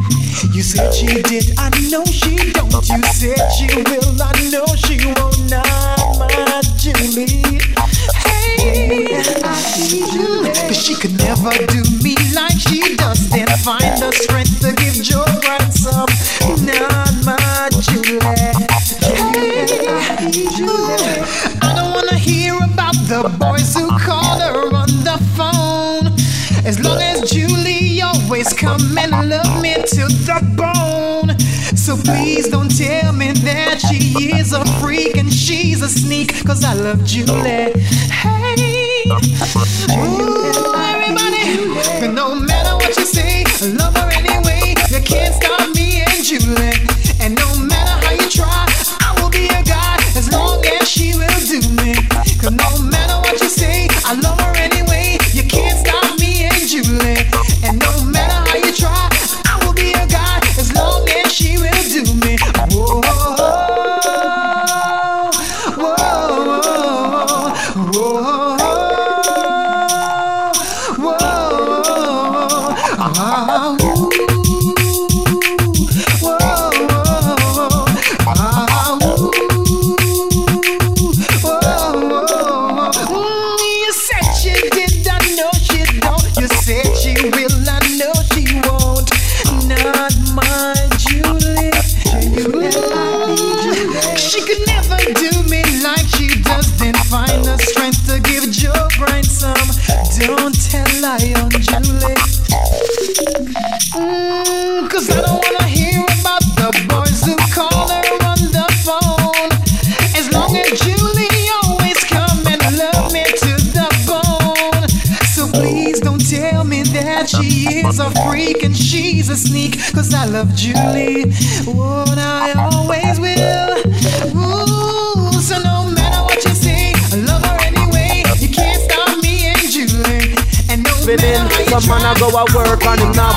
[0.54, 2.37] You said she did, I know she
[11.28, 13.30] never do me like she does.
[13.30, 16.08] Then find the strength to give Joe ransom.
[16.64, 18.20] Not my Julie.
[19.04, 20.72] Hey, you.
[21.62, 26.08] I don't wanna hear about the boys who call her on the phone.
[26.66, 31.38] As long as Julie always come and love me to the bone.
[31.76, 36.46] So please don't tell me that she is a freak and she's a sneak.
[36.46, 37.74] Cause I love Julie.
[38.12, 38.48] Hey,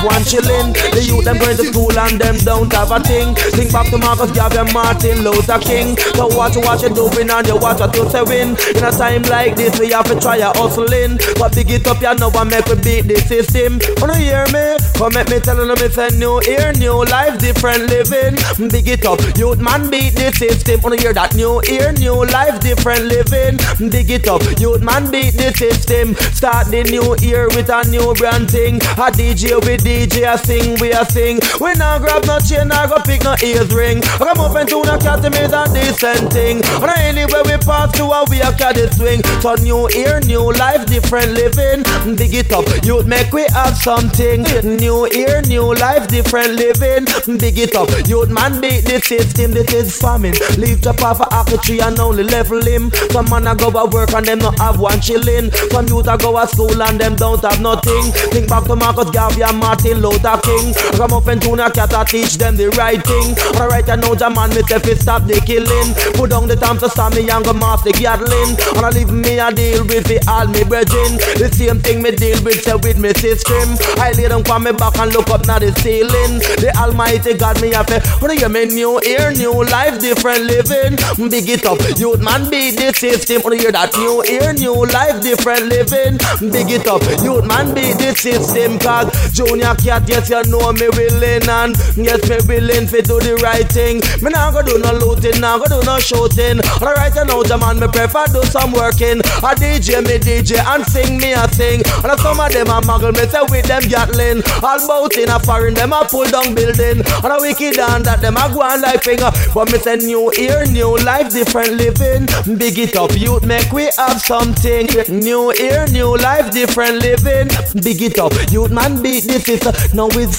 [0.03, 0.90] one chillin'.
[1.21, 3.35] Youth them going to school and them don't have a thing.
[3.53, 5.95] Think back to Marcus Garvey Martin Luther King.
[6.17, 8.57] So watch what you're doing and you watch what you say win.
[8.73, 11.21] In a time like this we have to try a hustling.
[11.37, 13.77] But big it up you know and make we beat the system.
[14.01, 14.81] Wanna hear me?
[14.97, 18.41] Come make me tell you me say new year, new life, different living.
[18.73, 20.81] Big it up, youth man beat the system.
[20.81, 23.61] Wanna hear that new year, new life, different living.
[23.93, 26.15] Big it up, youth man beat the system.
[26.33, 28.81] Start the new year with a new brand thing.
[28.97, 31.40] A DJ with DJ a sing, we a sing.
[31.59, 34.01] We not grab no chain, not go pick no ears ring.
[34.03, 36.61] I come up and tune a cat me a decent thing.
[36.81, 39.21] And anywhere we pass to a we a cat swing.
[39.41, 41.83] So new year, new life, different living.
[42.15, 44.43] Big it up, youth make we have something.
[44.63, 47.05] New year, new life, different living.
[47.37, 49.51] Big it up, youth man beat the system.
[49.51, 50.33] This is famine.
[50.57, 52.91] Leave the path for tree and only level him.
[53.11, 55.51] Some man a go a work and them not have one chillin'.
[55.71, 58.11] Some youth a go a school and them don't have nothing.
[58.31, 60.73] Think back to Marcus Garvey and Martin Luther King.
[60.95, 63.33] Come up and tune a cat a teach them the right thing.
[63.59, 65.91] Alright, I know the man me say fi stop the killing.
[66.15, 68.55] Put down the time to stop me and go mass the gathering.
[68.77, 71.17] And I leave me a deal with the all me brethren.
[71.41, 73.75] The same thing me deal with say with me system.
[73.97, 76.39] I lay down on me back and look up now the ceiling.
[76.61, 77.99] The Almighty God me have to.
[78.21, 80.95] When you me new year, new life, different living.
[81.29, 83.41] Big it up, youth man beat the system.
[83.41, 86.21] When you hear that new year, new life, different living.
[86.51, 88.77] Big it up, youth man beat the system.
[88.79, 90.87] Cause Junior Cat, yes you know me
[91.31, 94.01] willing and yes me willing fi do the right thing.
[94.21, 96.59] Me nah go do no looting, nah go do no shooting.
[96.81, 99.19] Alright, I know the man me prefer do some working.
[99.43, 101.81] A DJ me DJ and sing me a sing.
[102.03, 104.43] And I some of them a muggle me say with them gatling.
[104.63, 107.03] All bout in a foreign them a pull down building.
[107.05, 109.31] And a wicked and that them a go on like finger.
[109.53, 112.27] But me say new year, new life, different living.
[112.57, 114.87] Big it up, youth make we have something.
[115.07, 117.47] New year, new life, different living.
[117.83, 120.31] Big it up, youth man beat this is Now with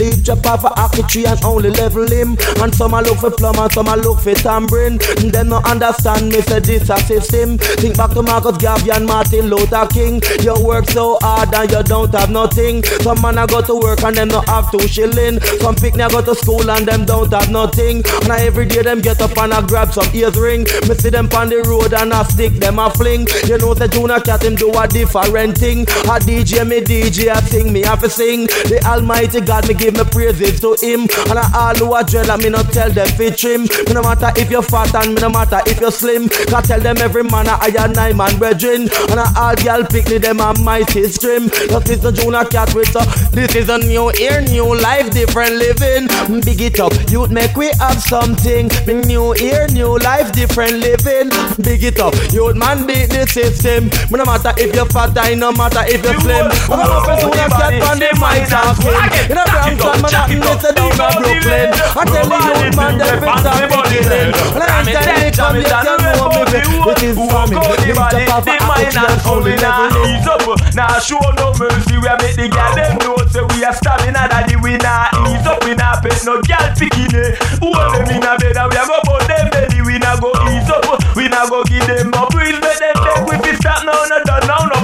[0.00, 2.36] leave drop off a hockey tree and only level him.
[2.60, 4.98] And some a look for plum and some a look for tambourine.
[5.30, 7.58] Them no understand me say this a system.
[7.58, 10.22] Think back to Marcus Garvey and Martin Luther King.
[10.40, 12.82] You work so hard and you don't have nothing.
[13.04, 15.40] Some man a go to work and them not have two shilling.
[15.60, 18.02] Some pick go to school and them don't have nothing.
[18.22, 20.64] And I every day them get up and I grab some ears ring.
[20.88, 23.26] Me see them on the road and I stick them a fling.
[23.46, 25.82] You know the Junior Cat him do a different thing.
[25.82, 28.46] A DJ me DJ a sing me have to sing.
[28.46, 31.04] The Almighty God me give me praises to him.
[31.28, 33.68] And I all who a dread and me not tell them fit trim.
[33.84, 36.28] Me no matter if you're fat and me no matter if you're slim.
[36.48, 38.88] Cause tell them every man a I and nine man brethren.
[39.12, 41.48] And I all girl pick body them a mighty stream.
[41.48, 45.54] Just is the Junior Cat with uh, This is a new year, new life, different
[45.56, 46.08] living.
[46.42, 48.68] Big it up, youth make we have something.
[48.86, 51.30] New year, new life, different living.
[51.62, 53.84] Big it up, youth man beat the system.
[54.10, 56.46] Me No matter if you're fat, I no matter if you're slim.
[56.70, 59.30] I'm a open Junior Cat on the mic talking.
[59.30, 61.68] In a Brampton, man, nothing is a down a Brooklyn.
[61.72, 64.30] I tell the youth man that we start beginning.
[64.54, 67.64] And I tell me come here, tell me what me It is famine.
[67.64, 70.44] Jump off a mind and we now ease up.
[70.76, 71.96] Now show no mercy.
[71.96, 74.56] We make the girl them know say we are stamina daddy.
[74.60, 75.64] We now ease up.
[75.64, 77.40] We now pet no girl picking it.
[77.62, 79.80] Who them in a bed and we a go put them belly.
[79.80, 80.84] We now go ease up.
[81.16, 82.60] We now go give them a breeze.
[82.60, 84.04] But them beg we fi stop now.
[84.04, 84.78] No done now no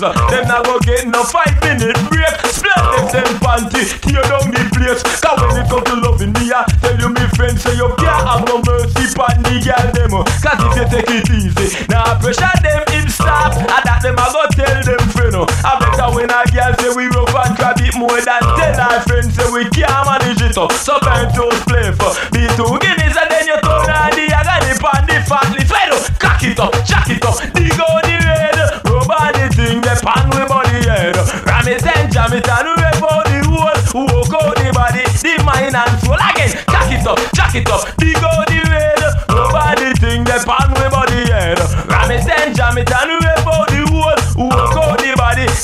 [0.00, 0.30] place.
[0.30, 2.34] Them now go get no five minute break.
[2.50, 3.82] Split them them panty.
[4.02, 5.02] Tear down the place.
[5.22, 8.26] Cause when it come to loving me, I tell you me friends say you can't
[8.26, 10.12] have no mercy pon the girl them.
[10.42, 13.54] Cause if you take it easy, now pressure them him stop.
[13.54, 15.34] And that them I go tell them friend.
[15.36, 18.80] Oh, I better when a girl say we rough and grab it more than tell
[18.80, 20.58] our friends say we can't manage it.
[20.58, 20.72] up.
[20.72, 24.74] So burn toes play for be two guineas and then you turn on the agony
[24.78, 25.92] pon the fatly sweat.
[26.18, 28.83] Cock it up, jack it up, dig out the red.
[29.32, 31.16] The thing, the pan with body head.
[31.48, 34.04] Ram it and jam it and rip out the whole.
[34.04, 36.52] Walk out the body, the mind and soul again.
[36.68, 39.00] Jack it up, jack it up, dig out the red.
[39.32, 41.58] Rubber the thing, the pan with body head.
[41.88, 43.43] Ram it and jam it and rip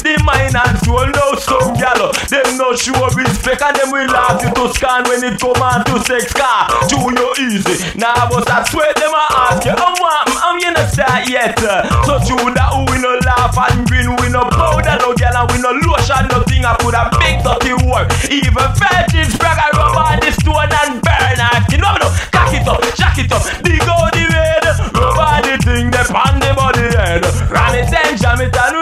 [0.03, 1.07] the mind and soul.
[1.07, 5.25] No some gal, them no show respect and them will ask you to scan when
[5.25, 6.69] it come on to sex car.
[6.91, 7.01] You
[7.39, 7.99] easy?
[7.99, 10.25] Now but I swear them I ask you, I'm what?
[10.45, 11.59] I'm you not start yet.
[12.05, 15.59] So true that we no laugh and grin, we no powder no gal and we
[15.63, 16.65] no lotion nothing.
[16.65, 18.09] I put a big dirty work.
[18.29, 21.81] Even virgins brag I rub on the stone and burn her skin.
[21.81, 24.65] No, no, cock it up, jack it up, dig out the red.
[24.95, 27.25] Rub on the thing, they pan the body head.
[27.51, 28.80] Ram it and jam it and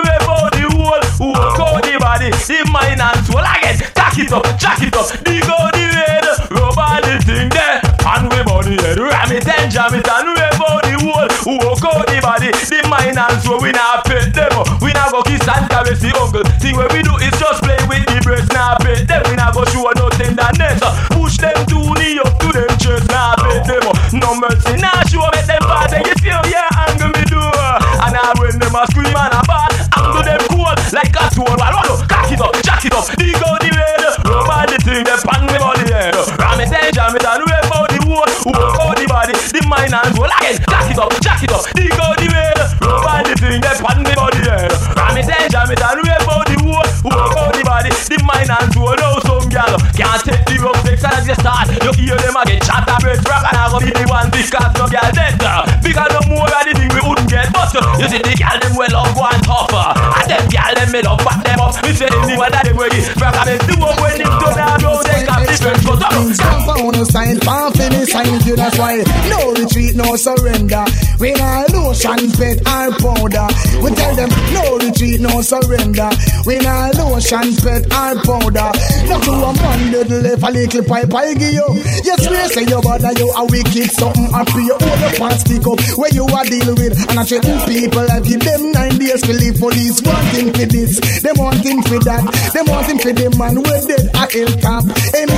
[4.18, 6.26] Cock it up, jack it up, dig out the red.
[6.50, 8.98] Rub on the thing there, pan the body head.
[8.98, 11.30] Ram it and jam it and out the whole.
[11.62, 13.62] Walk out the body, the mind and soul.
[13.62, 14.50] We not pet them,
[14.82, 16.42] we not go kiss and caress the uncle.
[16.58, 18.50] See what we do is just play with the breast.
[18.50, 20.82] Now pet them, we not go show no tenderness.
[39.88, 40.56] The mind and soul again.
[40.68, 42.28] Cock it up, jack it up, dig out the.
[42.78, 44.12] Rub on the thing, they pan the
[44.48, 44.72] head.
[44.96, 46.88] Ram it and jam it and rip out the whole.
[47.04, 48.94] Walk out the body, the mind and soul.
[48.96, 51.68] Now some gal can't take the rough sex as you start.
[51.72, 54.72] You hear them again, chat a breast rock and I go be the one because
[54.76, 55.36] no gal dead.
[55.82, 57.48] Because no more of the thing we wouldn't get.
[57.52, 59.88] But you see the gal them well off one tougher.
[60.20, 61.76] And them gal them me love back them up.
[61.82, 62.92] We say anyone that them way.
[63.18, 65.17] Rock and them do up when it done and now they
[65.48, 65.86] can different.
[65.86, 67.40] But Jump on the sign,
[68.06, 69.02] sign you that's why.
[69.28, 70.84] No retreat, no surrender.
[71.18, 73.48] We not lotion, pet or powder.
[73.82, 76.10] We tell them no retreat, no surrender.
[76.44, 78.70] We not lotion, pet or powder.
[79.08, 81.66] Not to a man that left a little pipe I give you.
[82.04, 85.66] Yes, we say you bother you a wicked something happy You hold up and stick
[85.66, 85.78] up.
[85.98, 89.32] Where you are deal with And I threaten people I give them nine days to
[89.32, 90.02] live Police.
[90.02, 92.22] Wanting for this, them wanting for that.
[92.54, 94.84] Them wanting for the man with dead a hilltop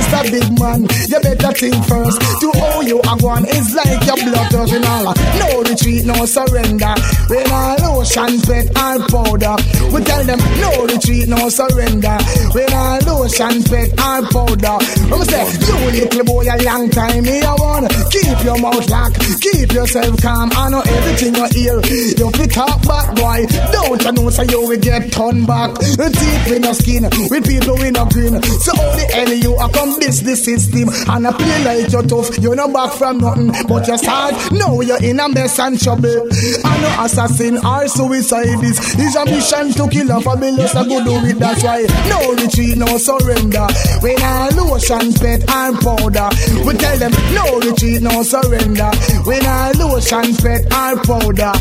[0.01, 0.31] Hey Mr.
[0.31, 2.21] Big Man, you better think first.
[2.41, 6.95] To how you are going is like your blood all No retreat, no surrender.
[7.29, 9.55] We not lotion, pet or powder
[9.93, 12.17] We tell them no retreat, no surrender.
[12.53, 17.41] We not lotion, pet or powder I'm say, you little boy a long time me
[17.41, 20.49] I want Keep your mouth locked, keep yourself calm.
[20.53, 21.77] I know everything you hear.
[22.17, 23.45] You be talk back boy.
[23.71, 25.77] Don't you know so you will get turned back.
[25.79, 29.69] Teeth in your skin, with people in a green So how the hell you a
[29.69, 32.37] come the system And I play like you're tough.
[32.39, 34.51] You're not back from nothing But you're sad.
[34.51, 36.27] Now you're in a mess and trouble.
[36.63, 38.99] I know assassin or suicidist.
[38.99, 41.85] Is a mission to kill a fabulous I go do it that's why.
[42.09, 43.67] No retreat, no surrender.
[44.03, 46.29] We not lotion, pet and powder
[46.65, 48.91] We tell them no retreat, no surrender.
[49.25, 51.53] We not lotion, pet and powder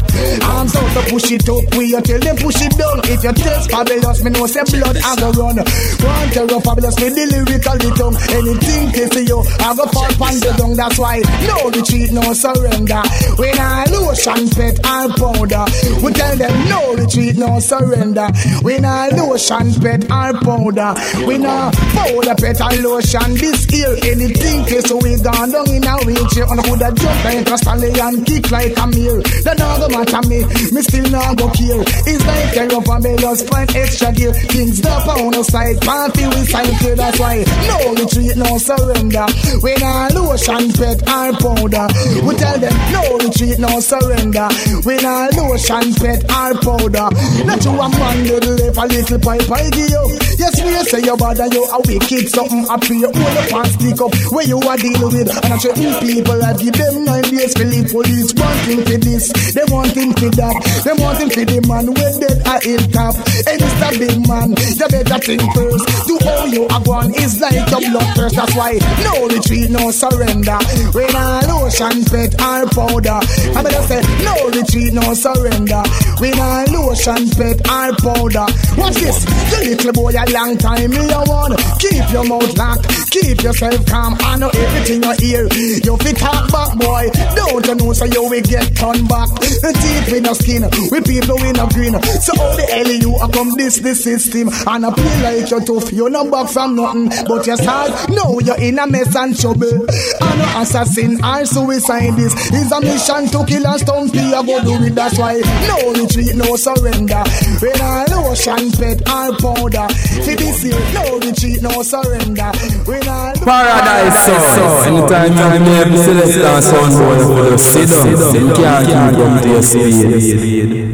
[0.44, 2.01] Arms out to push it up We you.
[2.01, 3.01] Tell them push it down.
[3.05, 5.57] If you test fabulous Me know say blood I go run.
[5.57, 8.16] To rough fabulous with the lyrical tongue.
[8.28, 10.74] Anything to see you, I go fall pan the dung.
[10.76, 13.02] That's why no retreat, no surrender.
[13.40, 15.64] When I lotion pet and powder,
[16.05, 18.28] we tell them no retreat, no surrender.
[18.62, 20.94] When I lotion pet and powder,
[21.26, 23.34] we no powder pet and lotion.
[23.40, 27.24] This here anything to so we gone down in a wheelchair and could have jump
[27.24, 29.22] like a Stanley and kick like a meal.
[29.47, 30.44] That not go matter me,
[30.74, 31.82] me still not go kill.
[32.06, 34.32] It's like a rough and just find extra gear.
[34.51, 36.97] Things up on the side, party we sign clear.
[36.97, 39.26] That's why no retreat, no surrender.
[39.60, 41.86] When I lotion pet and powder,
[42.26, 44.48] we tell them no retreat, no surrender.
[44.82, 47.08] When I lotion pet and powder,
[47.46, 50.04] not you a man the left a little pipe I give you.
[50.38, 53.10] Yes, we say you and you a wicked something up for you.
[53.14, 55.30] Hold up and stick up where you are deal with.
[55.30, 59.66] And I certain people I give them nine days the police wanting for this, they
[59.70, 63.14] wanting for that, they wanting for the man with dead a hilltop.
[63.46, 63.90] Hey, Mr.
[63.98, 65.84] Big Man, you better think first.
[66.06, 68.36] Do all you are going is like your blood thirst.
[68.36, 70.59] That's why no retreat, no surrender.
[70.93, 73.20] When I lotion pet or powder,
[73.56, 75.82] I better say no retreat, no surrender.
[76.18, 78.47] When I lotion pet or powder.
[78.78, 81.59] Watch this, the little boy a long time me a want.
[81.81, 84.16] Keep your mouth locked, keep yourself calm.
[84.20, 85.44] I know everything you hear.
[85.85, 87.10] You fit talk back, boy.
[87.36, 89.28] Don't you know so you will get turned back.
[89.40, 91.94] Teeth with no skin, with people with no green.
[92.20, 95.60] So all the hell you a come this the system and I play like you're
[95.60, 95.93] tough.
[95.93, 99.86] You're not back from nothing, but you start now you're in a mess and trouble.
[100.20, 104.34] I know assassin or suicidist is a mission to kill and stump you.
[104.34, 104.94] I go do it.
[104.94, 107.22] That's why no retreat, no surrender.
[107.60, 109.88] When I lotion pet or powder,
[110.24, 112.50] for this year no retreat, no surrender.
[112.86, 114.86] When I Paradise Sound.
[114.86, 118.34] Anytime you name Celestia Sound, boy, you just sit down.
[118.34, 120.89] You can't up to your speed.